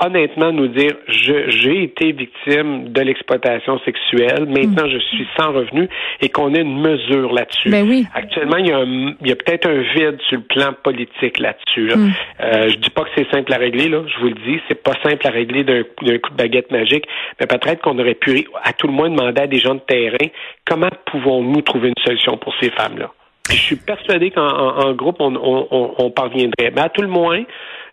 honnêtement 0.00 0.52
nous 0.52 0.68
dire 0.68 0.92
j'ai 1.08 1.82
été 1.82 2.12
victime 2.12 2.90
de 2.90 3.00
l'exploitation 3.00 3.78
sexuelle, 3.80 4.46
maintenant 4.46 4.86
mm. 4.86 4.90
je 4.90 4.98
suis 4.98 5.26
sans 5.36 5.52
revenu 5.52 5.88
et 6.20 6.28
qu'on 6.28 6.54
ait 6.54 6.60
une 6.60 6.80
mesure 6.80 7.32
là-dessus. 7.32 7.70
Ben 7.70 7.88
oui. 7.88 8.06
Actuellement, 8.14 8.58
il 8.58 8.68
y 8.68 8.72
a, 8.72 8.84
il 8.84 9.28
y 9.28 9.32
a 9.32 9.36
peut-être 9.36 9.68
un 9.68 9.80
vide 9.80 10.20
sur 10.28 10.38
le 10.38 10.44
plan 10.44 10.72
politique 10.82 11.38
là-dessus. 11.38 11.88
Là. 11.88 11.96
Mm. 11.96 12.12
Euh, 12.40 12.68
je 12.68 12.76
dis 12.76 12.90
pas 12.90 13.02
que 13.02 13.10
c'est 13.16 13.30
simple 13.30 13.52
à 13.52 13.56
régler, 13.56 13.88
là, 13.88 14.02
je 14.06 14.20
vous 14.20 14.28
le 14.28 14.34
dis, 14.46 14.60
c'est 14.68 14.82
pas 14.82 14.94
simple 15.02 15.26
à 15.26 15.30
régler 15.30 15.64
d'un 15.64 15.82
coup 15.82 16.30
de 16.30 16.36
baguette 16.36 16.70
magique, 16.70 17.06
mais 17.40 17.46
peut-être 17.46 17.82
qu'on 17.82 17.98
aurait 17.98 18.14
pu 18.14 18.46
à 18.62 18.72
tout 18.72 18.86
le 18.86 18.92
moins 18.92 19.10
demander 19.10 19.42
à 19.42 19.46
des 19.46 19.58
gens 19.58 19.74
de 19.74 19.80
terrain 19.80 20.28
comment 20.64 20.90
pouvons-nous 21.06 21.62
trouver 21.62 21.88
une 21.88 22.04
solution 22.04 22.36
pour 22.36 22.54
ces 22.60 22.70
femmes-là? 22.70 23.10
Je 23.50 23.56
suis 23.56 23.76
persuadé 23.76 24.30
qu'en 24.30 24.92
groupe, 24.92 25.16
on, 25.20 26.10
parviendrait. 26.10 26.72
Mais 26.74 26.80
à 26.80 26.88
tout 26.88 27.02
le 27.02 27.08
moins, 27.08 27.42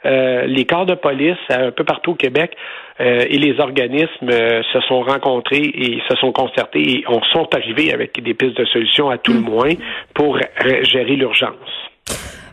euh, 0.06 0.46
les 0.46 0.66
corps 0.66 0.86
de 0.86 0.94
police 0.94 1.38
un 1.50 1.72
peu 1.72 1.84
partout 1.84 2.12
au 2.12 2.16
Québec 2.16 2.56
euh, 3.00 3.26
et 3.28 3.38
les 3.40 3.60
organismes 3.60 4.30
euh, 4.30 4.62
se 4.72 4.80
sont 4.82 5.02
rencontrés 5.02 5.64
et 5.64 6.00
se 6.08 6.16
sont 6.18 6.32
concertés 6.32 7.00
et 7.00 7.04
on 7.08 7.22
sont 7.34 7.48
arrivés 7.54 7.92
avec 7.92 8.22
des 8.22 8.34
pistes 8.36 8.58
de 8.58 8.66
solutions 8.66 9.10
à 9.10 9.18
tout 9.18 9.34
le 9.34 9.40
moins 9.40 9.74
pour 10.14 10.38
gérer 10.84 11.16
l'urgence. 11.16 11.52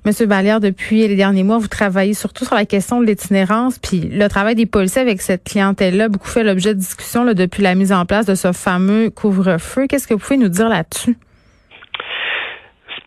Monsieur 0.04 0.26
Vallière, 0.26 0.58
depuis 0.58 1.06
les 1.06 1.14
derniers 1.14 1.44
mois, 1.44 1.58
vous 1.58 1.68
travaillez 1.68 2.14
surtout 2.14 2.44
sur 2.44 2.56
la 2.56 2.64
question 2.64 3.00
de 3.00 3.06
l'itinérance, 3.06 3.78
puis 3.78 4.00
le 4.00 4.26
travail 4.26 4.56
des 4.56 4.66
policiers 4.66 5.00
avec 5.00 5.20
cette 5.20 5.44
clientèle-là, 5.44 6.08
beaucoup 6.08 6.26
fait 6.26 6.42
l'objet 6.42 6.74
de 6.74 6.80
discussions 6.80 7.24
depuis 7.24 7.62
la 7.62 7.76
mise 7.76 7.92
en 7.92 8.04
place 8.04 8.26
de 8.26 8.34
ce 8.34 8.50
fameux 8.50 9.10
couvre-feu. 9.10 9.86
Qu'est-ce 9.86 10.08
que 10.08 10.14
vous 10.14 10.20
pouvez 10.20 10.38
nous 10.38 10.48
dire 10.48 10.68
là-dessus? 10.68 11.16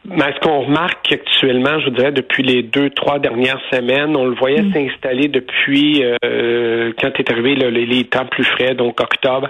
Mais 0.08 0.34
ce 0.36 0.40
qu'on 0.40 0.62
remarque 0.62 1.12
actuellement, 1.12 1.80
je 1.80 1.90
dirais, 1.90 2.12
depuis 2.12 2.44
les 2.44 2.62
deux, 2.64 2.90
trois 2.92 3.20
dernières 3.20 3.60
semaines, 3.72 4.16
on 4.16 4.26
le 4.26 4.36
voyait 4.36 4.62
mm. 4.62 4.74
s'installer 4.74 5.28
depuis 5.28 6.04
euh, 6.04 6.92
quand 7.02 7.20
est 7.20 7.32
arrivé 7.32 7.56
les, 7.56 8.04
temps 8.04 8.26
plus 8.26 8.44
frais, 8.44 8.76
donc 8.76 9.00
octobre. 9.02 9.50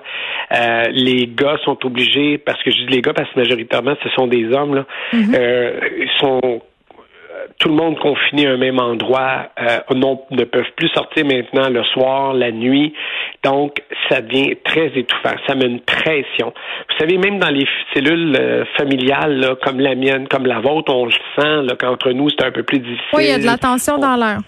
Euh, 0.51 0.83
les 0.91 1.27
gars 1.27 1.57
sont 1.65 1.77
obligés, 1.85 2.38
parce 2.38 2.62
que 2.63 2.71
je 2.71 2.77
dis 2.77 2.88
les 2.88 3.01
gars 3.01 3.13
parce 3.13 3.29
que 3.31 3.39
majoritairement 3.39 3.95
ce 4.03 4.09
sont 4.09 4.27
des 4.27 4.45
hommes, 4.53 4.75
là, 4.75 4.85
mm-hmm. 5.13 5.35
euh, 5.35 5.79
sont 6.19 6.62
tout 7.60 7.70
le 7.70 7.75
monde 7.75 7.98
confiné 8.00 8.48
à 8.48 8.51
un 8.51 8.58
même 8.58 8.80
endroit, 8.80 9.50
euh, 9.60 9.80
ne 10.32 10.44
peuvent 10.44 10.72
plus 10.75 10.89
sortir 10.89 11.25
maintenant 11.25 11.70
le 11.70 11.84
soir, 11.86 12.34
la 12.34 12.51
nuit. 12.51 12.94
Donc, 13.44 13.82
ça 14.10 14.22
devient 14.22 14.56
très 14.63 14.88
étouffant. 14.96 15.36
Ça 15.48 15.56
met 15.56 15.65
une 15.65 15.82
pression. 15.82 16.54
Vous 16.89 16.98
savez, 17.00 17.18
même 17.18 17.39
dans 17.39 17.50
les 17.50 17.68
cellules 17.94 18.36
euh, 18.36 18.65
familiales, 18.77 19.56
comme 19.63 19.80
la 19.80 19.96
mienne, 19.96 20.27
comme 20.27 20.46
la 20.46 20.60
vôtre, 20.60 20.94
on 20.94 21.06
le 21.06 21.12
sent 21.12 21.75
qu'entre 21.80 22.12
nous, 22.12 22.30
c'est 22.30 22.46
un 22.46 22.51
peu 22.51 22.63
plus 22.63 22.80
difficile. 22.80 23.06
Oui, 23.13 23.24
il 23.25 23.30
y 23.30 23.34
a 23.34 23.39
de 23.39 23.46
la 23.46 23.58
tension 23.58 23.98
dans 23.98 24.15
l'air. 24.15 24.39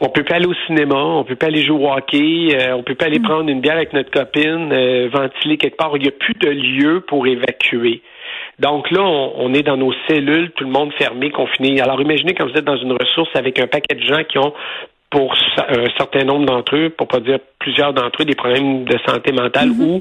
On 0.00 0.08
peut 0.08 0.24
pas 0.24 0.36
aller 0.36 0.46
au 0.46 0.54
cinéma, 0.66 0.96
on 0.96 1.22
peut 1.22 1.36
pas 1.36 1.46
aller 1.46 1.62
jouer 1.62 1.84
au 1.84 1.92
hockey, 1.92 2.48
euh, 2.54 2.74
on 2.74 2.82
peut 2.82 2.94
pas 2.94 3.06
aller 3.06 3.20
mm. 3.20 3.22
prendre 3.22 3.48
une 3.48 3.60
bière 3.60 3.76
avec 3.76 3.92
notre 3.92 4.10
copine, 4.10 4.72
euh, 4.72 5.08
ventiler 5.12 5.58
quelque 5.58 5.76
part. 5.76 5.92
Il 5.96 6.02
n'y 6.02 6.08
a 6.08 6.12
plus 6.12 6.34
de 6.34 6.48
lieu 6.48 7.00
pour 7.06 7.26
évacuer. 7.26 8.02
Donc 8.58 8.90
là, 8.90 9.02
on, 9.02 9.52
est 9.54 9.62
dans 9.62 9.76
nos 9.76 9.92
cellules, 10.08 10.50
tout 10.52 10.64
le 10.64 10.70
monde 10.70 10.92
fermé, 10.94 11.30
confiné. 11.30 11.80
Alors 11.80 12.00
imaginez 12.00 12.34
quand 12.34 12.46
vous 12.46 12.56
êtes 12.56 12.64
dans 12.64 12.76
une 12.76 12.92
ressource 12.92 13.30
avec 13.34 13.58
un 13.58 13.66
paquet 13.66 13.94
de 13.94 14.02
gens 14.02 14.22
qui 14.24 14.38
ont 14.38 14.52
pour 15.12 15.34
un 15.58 15.90
certain 15.98 16.24
nombre 16.24 16.46
d'entre 16.46 16.74
eux, 16.74 16.88
pour 16.88 17.06
pas 17.06 17.20
dire 17.20 17.38
plusieurs 17.58 17.92
d'entre 17.92 18.22
eux, 18.22 18.24
des 18.24 18.34
problèmes 18.34 18.84
de 18.84 18.98
santé 19.06 19.30
mentale 19.30 19.68
mm-hmm. 19.68 19.82
ou 19.82 20.00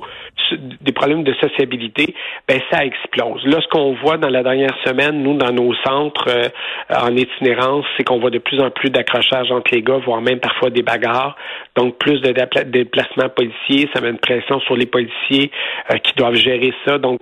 des 0.81 0.91
problèmes 0.93 1.23
de 1.23 1.33
sociabilité, 1.33 2.15
ben 2.47 2.61
ça 2.71 2.85
explose. 2.85 3.45
Là, 3.45 3.59
ce 3.61 3.67
qu'on 3.67 3.93
voit 3.95 4.17
dans 4.17 4.29
la 4.29 4.41
dernière 4.41 4.75
semaine, 4.85 5.21
nous, 5.21 5.37
dans 5.37 5.51
nos 5.51 5.73
centres 5.85 6.29
euh, 6.29 6.47
en 6.89 7.15
itinérance, 7.15 7.85
c'est 7.95 8.03
qu'on 8.03 8.19
voit 8.19 8.29
de 8.29 8.39
plus 8.39 8.59
en 8.61 8.69
plus 8.71 8.89
d'accrochages 8.89 9.51
entre 9.51 9.73
les 9.73 9.81
gars, 9.81 9.97
voire 9.97 10.21
même 10.21 10.39
parfois 10.39 10.69
des 10.69 10.81
bagarres. 10.81 11.35
Donc, 11.75 11.97
plus 11.97 12.21
de 12.21 12.33
déplacements 12.63 13.29
policiers, 13.29 13.89
ça 13.93 14.01
met 14.01 14.09
une 14.09 14.17
pression 14.17 14.59
sur 14.61 14.75
les 14.75 14.85
policiers 14.85 15.51
euh, 15.91 15.97
qui 15.97 16.13
doivent 16.15 16.35
gérer 16.35 16.73
ça. 16.85 16.97
Donc, 16.97 17.19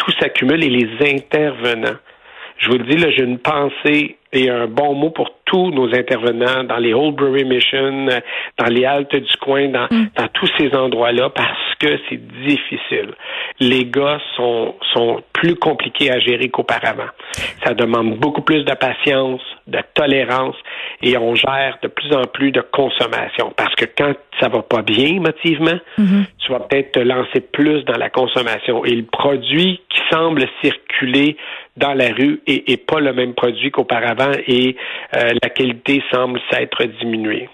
tout 0.00 0.12
s'accumule 0.18 0.64
et 0.64 0.70
les 0.70 1.12
intervenants 1.12 1.98
je 2.60 2.68
vous 2.68 2.76
le 2.76 2.84
dis, 2.84 2.96
là, 2.98 3.10
j'ai 3.10 3.24
une 3.24 3.38
pensée 3.38 4.16
et 4.32 4.50
un 4.50 4.66
bon 4.66 4.94
mot 4.94 5.10
pour 5.10 5.30
tous 5.46 5.70
nos 5.70 5.88
intervenants 5.94 6.62
dans 6.64 6.76
les 6.76 6.92
Oldbury 6.92 7.44
Mission, 7.44 8.06
dans 8.58 8.66
les 8.66 8.84
haltes 8.84 9.16
du 9.16 9.36
coin, 9.40 9.68
dans, 9.68 9.88
mm. 9.90 10.10
dans 10.14 10.28
tous 10.34 10.48
ces 10.58 10.72
endroits-là, 10.74 11.30
parce 11.30 11.74
que 11.78 11.98
c'est 12.08 12.20
difficile. 12.44 13.14
Les 13.60 13.84
gars 13.84 14.18
sont, 14.36 14.74
sont 14.92 15.22
plus 15.32 15.54
compliqués 15.54 16.10
à 16.10 16.18
gérer 16.18 16.48
qu'auparavant. 16.48 17.10
Ça 17.64 17.74
demande 17.74 18.16
beaucoup 18.16 18.42
plus 18.42 18.64
de 18.64 18.74
patience, 18.74 19.40
de 19.66 19.78
tolérance, 19.94 20.56
et 21.02 21.16
on 21.18 21.34
gère 21.34 21.78
de 21.82 21.88
plus 21.88 22.12
en 22.14 22.24
plus 22.24 22.52
de 22.52 22.60
consommation. 22.60 23.52
Parce 23.56 23.74
que 23.74 23.84
quand 23.84 24.14
ça 24.40 24.48
va 24.48 24.62
pas 24.62 24.82
bien 24.82 25.06
émotivement, 25.06 25.78
mm-hmm. 25.98 26.24
tu 26.38 26.52
vas 26.52 26.60
peut-être 26.60 26.92
te 26.92 27.00
lancer 27.00 27.40
plus 27.40 27.84
dans 27.84 27.98
la 27.98 28.10
consommation. 28.10 28.84
Et 28.84 28.94
le 28.94 29.04
produit 29.04 29.80
qui 29.88 30.00
semble 30.10 30.46
circuler 30.62 31.36
dans 31.76 31.94
la 31.94 32.08
rue 32.12 32.40
et, 32.46 32.76
pas 32.76 33.00
le 33.00 33.12
même 33.12 33.34
produit 33.34 33.70
qu'auparavant 33.70 34.32
et 34.46 34.76
euh, 35.16 35.30
la 35.42 35.50
qualité 35.50 36.02
semble 36.12 36.40
s'être 36.50 36.84
diminuée. 37.00 37.48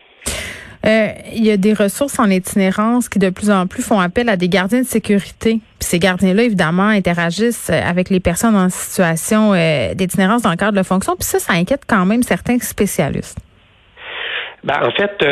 Euh, 0.87 1.09
il 1.35 1.45
y 1.45 1.51
a 1.51 1.57
des 1.57 1.73
ressources 1.75 2.19
en 2.19 2.31
itinérance 2.31 3.09
qui 3.09 3.19
de 3.19 3.31
plus 3.31 3.51
en 3.51 3.67
plus 3.67 3.83
font 3.83 3.99
appel 3.99 4.29
à 4.29 4.37
des 4.37 4.49
gardiens 4.49 4.83
de 4.83 4.87
sécurité. 4.87 5.61
Puis 5.79 5.89
ces 5.89 5.99
gardiens-là, 5.99 6.45
évidemment, 6.45 6.89
interagissent 6.89 7.71
avec 7.71 8.09
les 8.09 8.21
personnes 8.21 8.55
en 8.55 8.69
situation 8.69 9.53
euh, 9.53 9.95
d'itinérance 9.95 10.43
dans 10.43 10.51
le 10.51 10.57
cadre 10.57 10.73
de 10.73 10.77
la 10.77 10.85
fonction. 10.85 11.17
Puis 11.17 11.25
ça, 11.25 11.41
ça 11.41 11.55
inquiète 11.55 11.83
quand 11.89 12.07
même 12.07 12.23
certains 12.23 12.59
spécialistes. 12.61 13.39
Ben, 14.63 14.81
en 14.83 14.91
fait, 14.93 15.25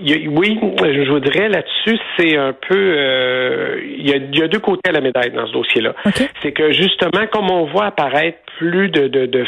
oui, 0.00 0.58
je 0.62 1.10
vous 1.10 1.20
dirais 1.20 1.48
là-dessus, 1.48 1.98
c'est 2.16 2.36
un 2.36 2.52
peu, 2.52 2.76
euh, 2.76 3.80
il, 3.98 4.08
y 4.08 4.42
a, 4.42 4.48
deux 4.48 4.58
côtés 4.58 4.88
à 4.88 4.92
la 4.92 5.00
médaille 5.00 5.30
dans 5.30 5.46
ce 5.46 5.52
dossier-là. 5.52 5.94
C'est 6.42 6.52
que 6.52 6.72
justement, 6.72 7.26
comme 7.30 7.50
on 7.50 7.66
voit 7.66 7.86
apparaître 7.86 8.38
plus 8.58 8.88
de, 8.88 9.08
de, 9.08 9.26
de 9.26 9.44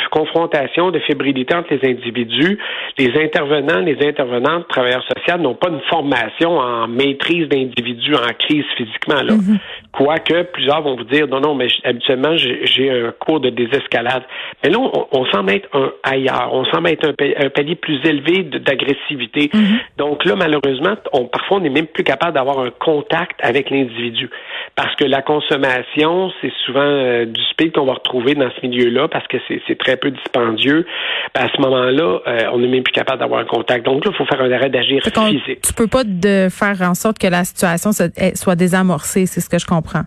fébrilité 1.06 1.54
entre 1.54 1.74
les 1.74 1.90
individus, 1.90 2.58
les 2.98 3.22
intervenants, 3.22 3.80
les 3.80 3.98
intervenantes, 4.06 4.68
travailleurs 4.68 5.04
sociaux 5.04 5.38
n'ont 5.38 5.54
pas 5.54 5.68
une 5.68 5.80
formation 5.90 6.58
en 6.58 6.88
maîtrise 6.88 7.48
d'individus 7.48 8.14
en 8.14 8.32
crise 8.38 8.64
physiquement. 8.76 9.22
Là. 9.22 9.34
Mm-hmm. 9.34 9.58
Quoique 9.92 10.42
plusieurs 10.44 10.82
vont 10.82 10.96
vous 10.96 11.04
dire 11.04 11.26
non, 11.28 11.40
non, 11.40 11.54
mais 11.54 11.68
habituellement 11.84 12.36
j'ai 12.36 12.90
un 12.90 13.12
cours 13.12 13.40
de 13.40 13.50
désescalade. 13.50 14.22
Mais 14.62 14.70
là, 14.70 14.78
on, 14.78 15.06
on 15.12 15.24
semble 15.26 15.52
être 15.52 15.68
un 15.74 15.92
ailleurs, 16.02 16.50
on 16.52 16.64
semble 16.66 16.88
être 16.88 17.08
un, 17.08 17.50
palier 17.50 17.74
plus 17.74 18.00
élevé 18.04 18.44
d'agressivité. 18.44 19.48
Mm-hmm. 19.48 19.80
Donc 19.98 20.24
là, 20.24 20.36
malheureusement, 20.42 20.94
on, 21.12 21.26
parfois, 21.26 21.58
on 21.58 21.60
n'est 21.60 21.70
même 21.70 21.86
plus 21.86 22.02
capable 22.02 22.34
d'avoir 22.34 22.58
un 22.58 22.70
contact 22.70 23.38
avec 23.42 23.70
l'individu. 23.70 24.28
Parce 24.74 24.94
que 24.96 25.04
la 25.04 25.22
consommation, 25.22 26.32
c'est 26.40 26.52
souvent 26.66 26.80
euh, 26.80 27.26
du 27.26 27.40
speed 27.50 27.72
qu'on 27.72 27.84
va 27.84 27.94
retrouver 27.94 28.34
dans 28.34 28.50
ce 28.50 28.66
milieu-là 28.66 29.08
parce 29.08 29.26
que 29.28 29.36
c'est 29.48 29.78
très 29.78 29.96
peu 29.96 30.10
dispendieux. 30.10 30.86
Ben, 31.34 31.44
à 31.44 31.48
ce 31.54 31.60
moment-là, 31.60 32.20
euh, 32.26 32.38
on 32.52 32.58
n'est 32.58 32.68
même 32.68 32.82
plus 32.82 32.92
capable 32.92 33.20
d'avoir 33.20 33.40
un 33.40 33.44
contact. 33.44 33.84
Donc 33.84 34.04
là, 34.04 34.10
il 34.12 34.16
faut 34.16 34.26
faire 34.26 34.40
un 34.40 34.50
arrêt 34.50 34.70
d'agir 34.70 35.02
physique. 35.02 35.62
Tu 35.62 35.72
peux 35.74 35.86
pas 35.86 36.04
de 36.04 36.48
faire 36.50 36.80
en 36.82 36.94
sorte 36.94 37.18
que 37.18 37.28
la 37.28 37.44
situation 37.44 37.90
soit 38.34 38.56
désamorcée, 38.56 39.26
c'est 39.26 39.40
ce 39.40 39.48
que 39.48 39.58
je 39.58 39.66
comprends 39.66 40.04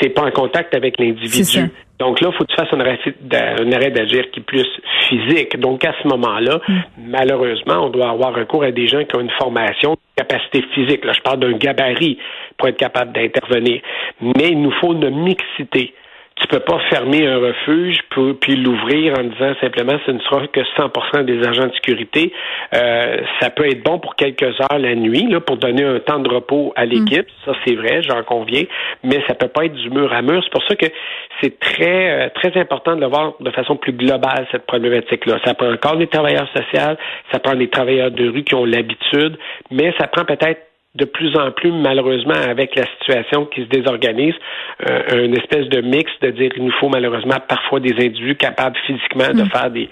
t'es 0.00 0.10
pas 0.10 0.22
en 0.22 0.30
contact 0.30 0.74
avec 0.74 0.98
l'individu. 0.98 1.70
Donc 1.98 2.20
là, 2.22 2.30
il 2.32 2.36
faut 2.36 2.44
que 2.44 2.50
tu 2.50 2.56
fasses 2.56 2.72
un 2.72 2.80
arrêt, 2.80 3.90
d'agir 3.90 4.30
qui 4.30 4.40
est 4.40 4.42
plus 4.42 4.66
physique. 5.08 5.58
Donc 5.60 5.84
à 5.84 5.92
ce 6.02 6.08
moment-là, 6.08 6.60
mm. 6.66 6.74
malheureusement, 7.08 7.86
on 7.86 7.90
doit 7.90 8.08
avoir 8.08 8.34
recours 8.34 8.64
à 8.64 8.70
des 8.70 8.88
gens 8.88 9.04
qui 9.04 9.14
ont 9.16 9.20
une 9.20 9.30
formation, 9.38 9.90
une 9.90 10.24
capacité 10.24 10.64
physique. 10.74 11.04
Là, 11.04 11.12
je 11.12 11.20
parle 11.20 11.40
d'un 11.40 11.52
gabarit 11.52 12.18
pour 12.56 12.68
être 12.68 12.78
capable 12.78 13.12
d'intervenir. 13.12 13.82
Mais 14.22 14.48
il 14.50 14.62
nous 14.62 14.72
faut 14.80 14.94
une 14.94 15.10
mixité 15.10 15.92
peux 16.50 16.60
pas 16.60 16.78
fermer 16.90 17.26
un 17.26 17.38
refuge 17.38 17.98
puis 18.40 18.56
l'ouvrir 18.56 19.18
en 19.18 19.24
disant 19.24 19.54
simplement 19.60 19.98
ce 20.04 20.10
ne 20.10 20.18
sera 20.20 20.46
que 20.48 20.60
100% 20.60 21.24
des 21.24 21.46
agents 21.46 21.66
de 21.66 21.74
sécurité. 21.74 22.32
Euh, 22.74 23.18
ça 23.40 23.50
peut 23.50 23.66
être 23.66 23.82
bon 23.82 23.98
pour 23.98 24.16
quelques 24.16 24.42
heures 24.42 24.78
la 24.78 24.94
nuit 24.94 25.26
là, 25.28 25.40
pour 25.40 25.56
donner 25.56 25.84
un 25.84 25.98
temps 26.00 26.18
de 26.18 26.28
repos 26.28 26.72
à 26.76 26.84
l'équipe. 26.84 27.26
Mm. 27.26 27.44
Ça 27.44 27.52
c'est 27.64 27.74
vrai, 27.74 28.02
j'en 28.02 28.22
conviens, 28.22 28.64
mais 29.04 29.22
ça 29.26 29.34
peut 29.34 29.48
pas 29.48 29.64
être 29.64 29.74
du 29.74 29.90
mur 29.90 30.12
à 30.12 30.22
mur. 30.22 30.42
C'est 30.42 30.52
pour 30.52 30.64
ça 30.64 30.76
que 30.76 30.86
c'est 31.40 31.58
très 31.58 32.26
euh, 32.26 32.28
très 32.34 32.58
important 32.60 32.96
de 32.96 33.00
le 33.00 33.06
voir 33.06 33.34
de 33.40 33.50
façon 33.50 33.76
plus 33.76 33.92
globale 33.92 34.46
cette 34.50 34.66
problématique 34.66 35.26
là. 35.26 35.38
Ça 35.44 35.54
prend 35.54 35.72
encore 35.72 35.96
des 35.96 36.06
travailleurs 36.06 36.48
sociaux, 36.48 36.96
ça 37.32 37.38
prend 37.38 37.54
des 37.54 37.68
travailleurs 37.68 38.10
de 38.10 38.28
rue 38.28 38.44
qui 38.44 38.54
ont 38.54 38.64
l'habitude, 38.64 39.38
mais 39.70 39.94
ça 39.98 40.06
prend 40.06 40.24
peut-être 40.24 40.69
de 40.96 41.04
plus 41.04 41.36
en 41.36 41.52
plus, 41.52 41.70
malheureusement, 41.70 42.34
avec 42.34 42.74
la 42.74 42.84
situation 42.98 43.46
qui 43.46 43.62
se 43.62 43.68
désorganise, 43.68 44.34
euh, 44.90 45.24
une 45.24 45.36
espèce 45.36 45.68
de 45.68 45.82
mix 45.82 46.10
de 46.20 46.30
dire 46.30 46.50
il 46.56 46.64
nous 46.64 46.72
faut 46.80 46.88
malheureusement 46.88 47.36
parfois 47.48 47.78
des 47.78 47.92
individus 47.92 48.34
capables 48.34 48.76
physiquement 48.86 49.28
de 49.32 49.44
mm. 49.44 49.50
faire 49.50 49.70
des 49.70 49.88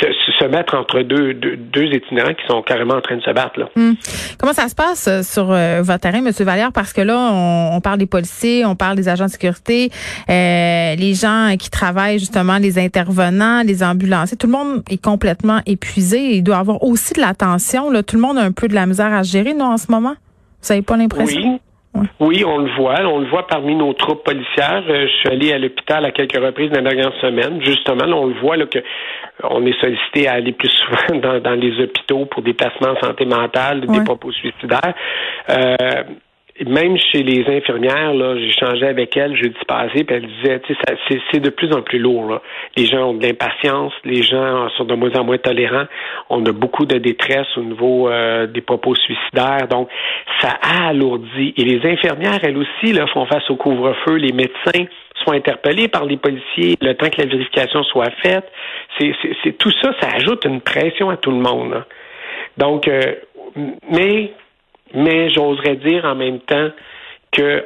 se, 0.00 0.44
mettre 0.44 0.74
entre 0.74 1.00
deux, 1.00 1.32
deux, 1.32 1.84
itinérants 1.84 2.34
qui 2.34 2.46
sont 2.46 2.60
carrément 2.60 2.94
en 2.94 3.00
train 3.00 3.16
de 3.16 3.22
se 3.22 3.30
battre. 3.30 3.58
Là. 3.58 3.70
Mm. 3.76 3.92
Comment 4.38 4.52
ça 4.52 4.68
se 4.68 4.74
passe 4.74 5.08
euh, 5.08 5.22
sur 5.22 5.50
euh, 5.50 5.80
votre 5.80 6.00
terrain, 6.00 6.18
M. 6.18 6.30
Vallière? 6.30 6.70
Parce 6.70 6.92
que 6.92 7.00
là, 7.00 7.30
on, 7.72 7.80
parle 7.80 7.98
des 7.98 8.06
policiers, 8.06 8.66
on 8.66 8.76
parle 8.76 8.96
des 8.96 9.08
agents 9.08 9.24
de 9.24 9.30
sécurité, 9.30 9.88
les 10.28 11.14
gens 11.14 11.54
qui 11.58 11.70
travaillent 11.70 12.18
justement, 12.18 12.58
les 12.58 12.78
intervenants, 12.78 13.62
les 13.62 13.82
ambulanciers, 13.82 14.36
tout 14.36 14.48
le 14.48 14.52
monde 14.52 14.82
est 14.90 15.02
complètement 15.02 15.60
épuisé. 15.64 16.36
Il 16.36 16.42
doit 16.42 16.58
avoir 16.58 16.82
aussi 16.82 17.14
de 17.14 17.20
l'attention. 17.20 17.90
Tout 18.02 18.16
le 18.16 18.22
monde 18.22 18.36
a 18.36 18.42
un 18.42 18.52
peu 18.52 18.68
de 18.68 18.74
la 18.74 18.84
misère 18.84 19.12
à 19.14 19.22
gérer, 19.22 19.54
nous, 19.54 19.64
en 19.64 19.78
ce 19.78 19.90
moment? 19.90 20.14
Vous 20.66 20.74
n'avez 20.74 20.84
pas 20.84 20.96
l'impression? 20.96 21.52
Oui. 21.52 21.60
Oui, 22.20 22.44
on 22.44 22.58
le 22.58 22.70
voit. 22.76 23.00
On 23.06 23.20
le 23.20 23.28
voit 23.28 23.46
parmi 23.46 23.74
nos 23.74 23.92
troupes 23.94 24.24
policières. 24.24 24.84
Euh, 24.88 25.06
je 25.06 25.16
suis 25.18 25.28
allé 25.28 25.52
à 25.52 25.58
l'hôpital 25.58 26.04
à 26.04 26.10
quelques 26.10 26.36
reprises 26.36 26.70
dans 26.70 26.82
la 26.82 26.90
dernière 26.90 27.18
semaine. 27.20 27.60
Justement, 27.64 28.04
on 28.04 28.26
le 28.26 28.38
voit 28.40 28.56
là, 28.56 28.66
que 28.66 28.80
on 29.44 29.64
est 29.64 29.80
sollicité 29.80 30.28
à 30.28 30.34
aller 30.34 30.52
plus 30.52 30.68
souvent 31.10 31.40
dans, 31.40 31.54
les 31.54 31.82
hôpitaux 31.82 32.26
pour 32.26 32.42
des 32.42 32.52
placements 32.52 32.90
en 32.90 33.06
santé 33.06 33.24
mentale, 33.24 33.86
des 33.86 34.04
propos 34.04 34.32
suicidaires. 34.32 34.94
Euh, 35.48 36.02
même 36.64 36.96
chez 36.96 37.22
les 37.22 37.44
infirmières, 37.54 38.14
là, 38.14 38.34
j'ai 38.38 38.86
avec 38.86 39.16
elles 39.16 39.36
jeudi 39.36 39.56
passé, 39.66 40.04
puis 40.04 40.16
elle 40.16 40.26
disait, 40.26 40.60
tu 40.60 40.74
sais, 40.74 41.20
c'est 41.30 41.40
de 41.40 41.50
plus 41.50 41.72
en 41.72 41.82
plus 41.82 41.98
lourd. 41.98 42.30
Là. 42.30 42.42
Les 42.76 42.86
gens 42.86 43.10
ont 43.10 43.14
de 43.14 43.22
l'impatience, 43.22 43.92
les 44.04 44.22
gens 44.22 44.68
sont 44.70 44.84
de 44.84 44.94
moins 44.94 45.14
en 45.16 45.24
moins 45.24 45.38
tolérants, 45.38 45.86
on 46.30 46.44
a 46.46 46.52
beaucoup 46.52 46.86
de 46.86 46.98
détresse 46.98 47.46
au 47.56 47.62
niveau 47.62 48.08
euh, 48.08 48.46
des 48.46 48.62
propos 48.62 48.94
suicidaires, 48.94 49.68
donc 49.68 49.88
ça 50.40 50.56
a 50.62 50.88
alourdi. 50.88 51.52
Et 51.56 51.64
les 51.64 51.86
infirmières, 51.90 52.40
elles 52.42 52.56
aussi, 52.56 52.92
là, 52.92 53.06
font 53.08 53.26
face 53.26 53.48
au 53.50 53.56
couvre-feu, 53.56 54.14
les 54.14 54.32
médecins 54.32 54.86
sont 55.24 55.32
interpellés 55.32 55.88
par 55.88 56.04
les 56.04 56.16
policiers, 56.16 56.76
le 56.80 56.94
temps 56.94 57.08
que 57.08 57.20
la 57.20 57.28
vérification 57.28 57.82
soit 57.84 58.10
faite. 58.22 58.50
C'est 58.98 59.58
tout 59.58 59.72
ça, 59.82 59.92
ça 60.00 60.08
ajoute 60.14 60.44
une 60.44 60.60
pression 60.60 61.10
à 61.10 61.16
tout 61.16 61.30
le 61.30 61.38
monde. 61.38 61.84
Donc, 62.56 62.88
euh, 62.88 63.00
mais 63.90 64.32
mais 64.94 65.30
j'oserais 65.30 65.76
dire 65.76 66.04
en 66.04 66.14
même 66.14 66.40
temps 66.40 66.70
que 67.32 67.64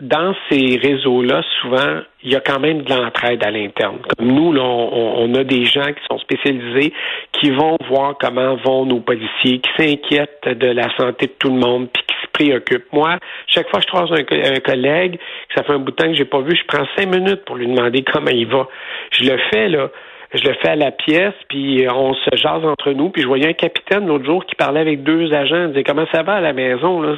dans 0.00 0.34
ces 0.50 0.76
réseaux-là, 0.76 1.42
souvent, 1.62 2.00
il 2.22 2.30
y 2.30 2.36
a 2.36 2.40
quand 2.40 2.60
même 2.60 2.82
de 2.82 2.90
l'entraide 2.92 3.42
à 3.42 3.50
l'interne. 3.50 3.98
Comme 4.18 4.28
nous, 4.28 4.54
on, 4.58 5.34
a 5.34 5.42
des 5.42 5.64
gens 5.64 5.86
qui 5.86 6.04
sont 6.10 6.18
spécialisés, 6.18 6.92
qui 7.32 7.50
vont 7.50 7.78
voir 7.88 8.14
comment 8.20 8.56
vont 8.56 8.84
nos 8.84 9.00
policiers, 9.00 9.60
qui 9.60 9.70
s'inquiètent 9.78 10.46
de 10.46 10.66
la 10.66 10.94
santé 10.98 11.28
de 11.28 11.32
tout 11.38 11.48
le 11.48 11.58
monde, 11.58 11.88
puis 11.90 12.02
qui 12.06 12.14
se 12.22 12.30
préoccupent. 12.30 12.92
Moi, 12.92 13.18
chaque 13.46 13.70
fois 13.70 13.80
que 13.80 13.86
je 13.86 13.90
croise 13.90 14.12
un, 14.12 14.60
collègue, 14.60 15.16
que 15.16 15.54
ça 15.54 15.62
fait 15.62 15.72
un 15.72 15.78
bout 15.78 15.92
de 15.92 15.96
temps 15.96 16.08
que 16.08 16.14
j'ai 16.14 16.26
pas 16.26 16.40
vu, 16.40 16.54
je 16.54 16.66
prends 16.66 16.86
cinq 16.94 17.06
minutes 17.06 17.46
pour 17.46 17.56
lui 17.56 17.66
demander 17.66 18.02
comment 18.02 18.30
il 18.30 18.46
va. 18.46 18.68
Je 19.12 19.30
le 19.30 19.38
fais, 19.50 19.68
là, 19.68 19.88
je 20.34 20.48
le 20.48 20.54
fais 20.54 20.70
à 20.70 20.76
la 20.76 20.90
pièce, 20.90 21.34
puis 21.48 21.86
on 21.88 22.14
se 22.14 22.36
jase 22.36 22.64
entre 22.64 22.92
nous. 22.92 23.10
Puis 23.10 23.22
je 23.22 23.26
voyais 23.26 23.48
un 23.48 23.52
capitaine 23.52 24.06
l'autre 24.06 24.24
jour 24.24 24.44
qui 24.44 24.54
parlait 24.54 24.80
avec 24.80 25.02
deux 25.02 25.32
agents, 25.32 25.64
il 25.64 25.68
disait 25.68 25.84
comment 25.84 26.06
ça 26.12 26.22
va 26.22 26.34
à 26.34 26.40
la 26.40 26.52
maison, 26.52 27.00
là, 27.00 27.16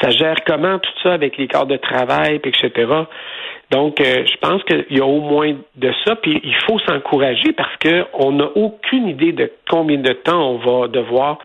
ça, 0.00 0.10
gère 0.10 0.36
comment 0.46 0.78
tout 0.78 0.92
ça 1.02 1.12
avec 1.12 1.36
les 1.36 1.46
corps 1.46 1.66
de 1.66 1.76
travail, 1.76 2.38
puis 2.40 2.50
etc. 2.50 2.86
Donc, 3.70 4.00
euh, 4.00 4.24
je 4.26 4.36
pense 4.38 4.62
qu'il 4.64 4.84
y 4.90 5.00
a 5.00 5.06
au 5.06 5.20
moins 5.20 5.54
de 5.76 5.92
ça, 6.04 6.16
puis 6.16 6.40
il 6.42 6.56
faut 6.66 6.78
s'encourager 6.80 7.52
parce 7.52 7.74
qu'on 7.76 8.32
n'a 8.32 8.48
aucune 8.54 9.08
idée 9.08 9.32
de 9.32 9.50
combien 9.68 9.98
de 9.98 10.12
temps 10.12 10.50
on 10.50 10.58
va 10.58 10.88
devoir 10.88 11.38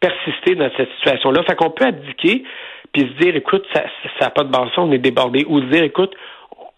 persister 0.00 0.54
dans 0.54 0.70
cette 0.76 0.90
situation-là. 0.98 1.42
Fait 1.42 1.56
qu'on 1.56 1.70
peut 1.70 1.86
abdiquer, 1.86 2.44
puis 2.92 3.02
se 3.02 3.24
dire, 3.24 3.36
écoute, 3.36 3.66
ça 3.74 3.84
n'a 4.20 4.30
pas 4.30 4.44
de 4.44 4.50
bon 4.50 4.66
on 4.78 4.92
est 4.92 4.98
débordé, 4.98 5.44
ou 5.48 5.60
se 5.60 5.66
dire, 5.66 5.82
écoute, 5.82 6.14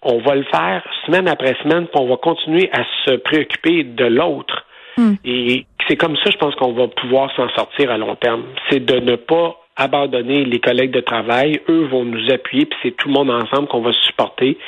on 0.02 0.18
va 0.18 0.34
le 0.34 0.44
faire 0.44 0.82
semaine 1.06 1.28
après 1.28 1.54
semaine, 1.62 1.86
puis 1.86 2.00
on 2.00 2.08
va 2.08 2.16
continuer 2.16 2.70
à 2.72 2.82
se 3.06 3.16
préoccuper 3.16 3.84
de 3.84 4.04
l'autre. 4.04 4.66
Hmm. 4.96 5.14
Et 5.24 5.64
c'est 5.88 5.96
comme 5.96 6.16
ça, 6.16 6.30
je 6.30 6.36
pense 6.36 6.54
qu'on 6.56 6.72
va 6.72 6.88
pouvoir 6.88 7.34
s'en 7.34 7.48
sortir 7.50 7.90
à 7.90 7.98
long 7.98 8.14
terme. 8.16 8.44
C'est 8.70 8.84
de 8.84 8.98
ne 8.98 9.16
pas 9.16 9.56
abandonner 9.76 10.44
les 10.44 10.60
collègues 10.60 10.90
de 10.90 11.00
travail. 11.00 11.60
Eux 11.68 11.86
vont 11.90 12.04
nous 12.04 12.30
appuyer, 12.30 12.66
puis 12.66 12.78
c'est 12.82 12.96
tout 12.96 13.08
le 13.08 13.14
monde 13.14 13.30
ensemble 13.30 13.68
qu'on 13.68 13.80
va 13.80 13.92
supporter. 13.92 14.58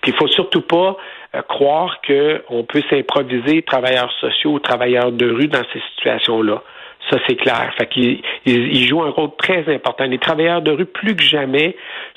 Puis 0.00 0.12
il 0.12 0.14
faut 0.14 0.28
surtout 0.28 0.62
pas 0.62 0.96
euh, 1.34 1.42
croire 1.42 2.00
qu'on 2.06 2.64
peut 2.64 2.82
s'improviser 2.88 3.62
travailleurs 3.62 4.12
sociaux 4.20 4.52
ou 4.52 4.58
travailleurs 4.60 5.12
de 5.12 5.28
rue 5.28 5.48
dans 5.48 5.64
ces 5.72 5.80
situations-là. 5.96 6.62
Ça, 7.10 7.18
c'est 7.28 7.36
clair. 7.36 7.72
Fait 7.76 7.86
qu'ils 7.86 8.22
ils, 8.46 8.86
jouent 8.88 9.02
un 9.02 9.10
rôle 9.10 9.30
très 9.36 9.72
important. 9.72 10.04
Les 10.04 10.18
travailleurs 10.18 10.62
de 10.62 10.70
rue, 10.70 10.86
plus 10.86 11.14
que 11.14 11.22
jamais, 11.22 11.76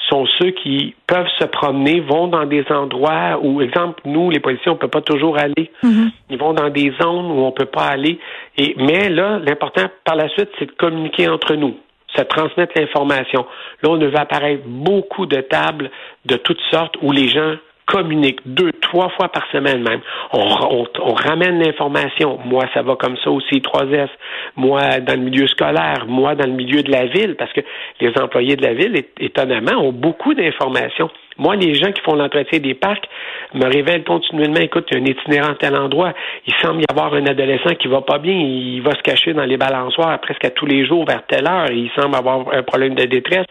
sont 0.10 0.26
ceux 0.40 0.52
qui 0.52 0.96
peuvent 1.08 1.28
se 1.40 1.46
promener, 1.46 2.00
vont 2.00 2.28
dans 2.28 2.46
des 2.46 2.64
endroits 2.70 3.38
où, 3.42 3.62
exemple, 3.62 4.02
nous, 4.06 4.30
les 4.30 4.40
policiers, 4.40 4.72
on 4.72 4.78
peut 4.78 4.88
pas 4.88 5.02
toujours 5.02 5.38
aller. 5.38 5.72
Mm-hmm. 5.84 6.10
Ils 6.30 6.38
vont 6.38 6.54
dans 6.54 6.70
des 6.70 6.94
zones 7.02 7.32
où 7.32 7.44
on 7.44 7.52
peut 7.52 7.66
pas 7.66 7.88
aller. 7.88 8.18
Et, 8.58 8.76
mais 8.78 9.10
là, 9.10 9.40
l'important 9.40 9.88
par 10.06 10.16
la 10.16 10.30
suite, 10.30 10.50
c'est 10.58 10.68
de 10.68 10.72
communiquer 10.72 11.28
entre 11.28 11.56
nous 11.56 11.76
se 12.16 12.22
transmettre 12.24 12.74
l'information. 12.76 13.46
Là, 13.84 13.90
on 13.90 14.10
va 14.10 14.22
apparaître 14.22 14.64
beaucoup 14.66 15.26
de 15.26 15.42
tables 15.42 15.92
de 16.26 16.38
toutes 16.38 16.62
sortes 16.72 16.96
où 17.02 17.12
les 17.12 17.28
gens 17.28 17.56
communiquent 17.88 18.42
deux, 18.46 18.72
trois 18.74 19.10
fois 19.10 19.30
par 19.30 19.50
semaine 19.52 19.82
même. 19.82 20.02
On, 20.34 20.86
ramène 21.14 21.60
l'information. 21.64 22.38
Moi, 22.46 22.66
ça 22.74 22.84
va 22.84 22.96
comme 22.96 23.18
ça 23.24 23.32
aussi, 23.32 23.56
3S. 23.56 24.10
Moi, 24.56 25.00
dans 25.00 25.16
le 25.16 25.22
milieu 25.22 25.48
scolaire. 25.48 26.06
Moi, 26.08 26.36
dans 26.36 26.48
le 26.48 26.54
milieu 26.54 26.84
de 26.84 26.92
la 26.92 27.06
ville, 27.06 27.36
parce 27.36 27.52
que 27.54 27.62
les 28.02 28.12
employés 28.22 28.56
de 28.56 28.64
la 28.64 28.74
ville, 28.74 29.04
étonnamment, 29.20 29.82
ont 29.82 29.92
beaucoup 29.92 30.34
d'informations. 30.34 31.10
Moi, 31.38 31.56
les 31.56 31.76
gens 31.76 31.92
qui 31.92 32.02
font 32.02 32.16
l'entretien 32.16 32.60
des 32.60 32.74
parcs 32.74 33.08
me 33.54 33.66
révèlent 33.66 34.04
continuellement, 34.04 34.60
écoute, 34.60 34.88
il 34.92 34.98
y 34.98 35.00
a 35.00 35.04
un 35.04 35.06
itinérant 35.06 35.52
à 35.52 35.56
tel 35.56 35.76
endroit, 35.76 36.14
il 36.46 36.54
semble 36.56 36.82
y 36.82 36.86
avoir 36.90 37.14
un 37.14 37.26
adolescent 37.26 37.76
qui 37.76 37.88
va 37.88 38.02
pas 38.02 38.18
bien, 38.18 38.34
il 38.34 38.82
va 38.82 38.92
se 38.92 39.02
cacher 39.02 39.34
dans 39.34 39.46
les 39.46 39.58
balançoires 39.58 40.20
presque 40.20 40.46
à 40.46 40.50
tous 40.50 40.66
les 40.66 40.86
jours 40.86 41.06
vers 41.06 41.26
telle 41.28 41.48
heure, 41.48 41.72
il 41.72 41.90
semble 41.96 42.16
avoir 42.16 42.52
un 42.52 42.64
problème 42.64 42.96
de 42.96 43.06
détresse. 43.06 43.46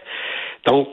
Donc, 0.65 0.89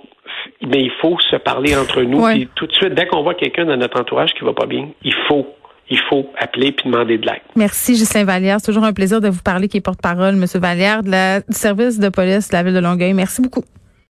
mais 0.62 0.82
il 0.82 0.92
faut 1.00 1.18
se 1.30 1.36
parler 1.36 1.76
entre 1.76 2.02
nous. 2.02 2.22
tout 2.54 2.66
de 2.66 2.72
suite, 2.72 2.94
dès 2.94 3.06
qu'on 3.06 3.22
voit 3.22 3.34
quelqu'un 3.34 3.64
dans 3.64 3.76
notre 3.76 4.00
entourage 4.00 4.32
qui 4.34 4.44
va 4.44 4.52
pas 4.52 4.66
bien, 4.66 4.88
il 5.02 5.14
faut 5.28 5.46
il 5.90 5.98
faut 6.08 6.30
appeler 6.38 6.72
puis 6.72 6.90
demander 6.90 7.18
de 7.18 7.26
l'aide. 7.26 7.42
Merci, 7.56 7.96
Justin 7.96 8.24
Vallière. 8.24 8.56
C'est 8.58 8.66
toujours 8.72 8.84
un 8.84 8.92
plaisir 8.92 9.20
de 9.20 9.28
vous 9.28 9.42
parler, 9.42 9.68
qui 9.68 9.76
est 9.76 9.80
porte-parole, 9.82 10.34
M. 10.34 10.46
Vallière, 10.54 11.02
de 11.02 11.10
la, 11.10 11.40
du 11.40 11.46
service 11.50 11.98
de 11.98 12.08
police 12.08 12.48
de 12.48 12.54
la 12.54 12.62
Ville 12.62 12.74
de 12.74 12.80
Longueuil. 12.80 13.12
Merci 13.12 13.42
beaucoup. 13.42 13.64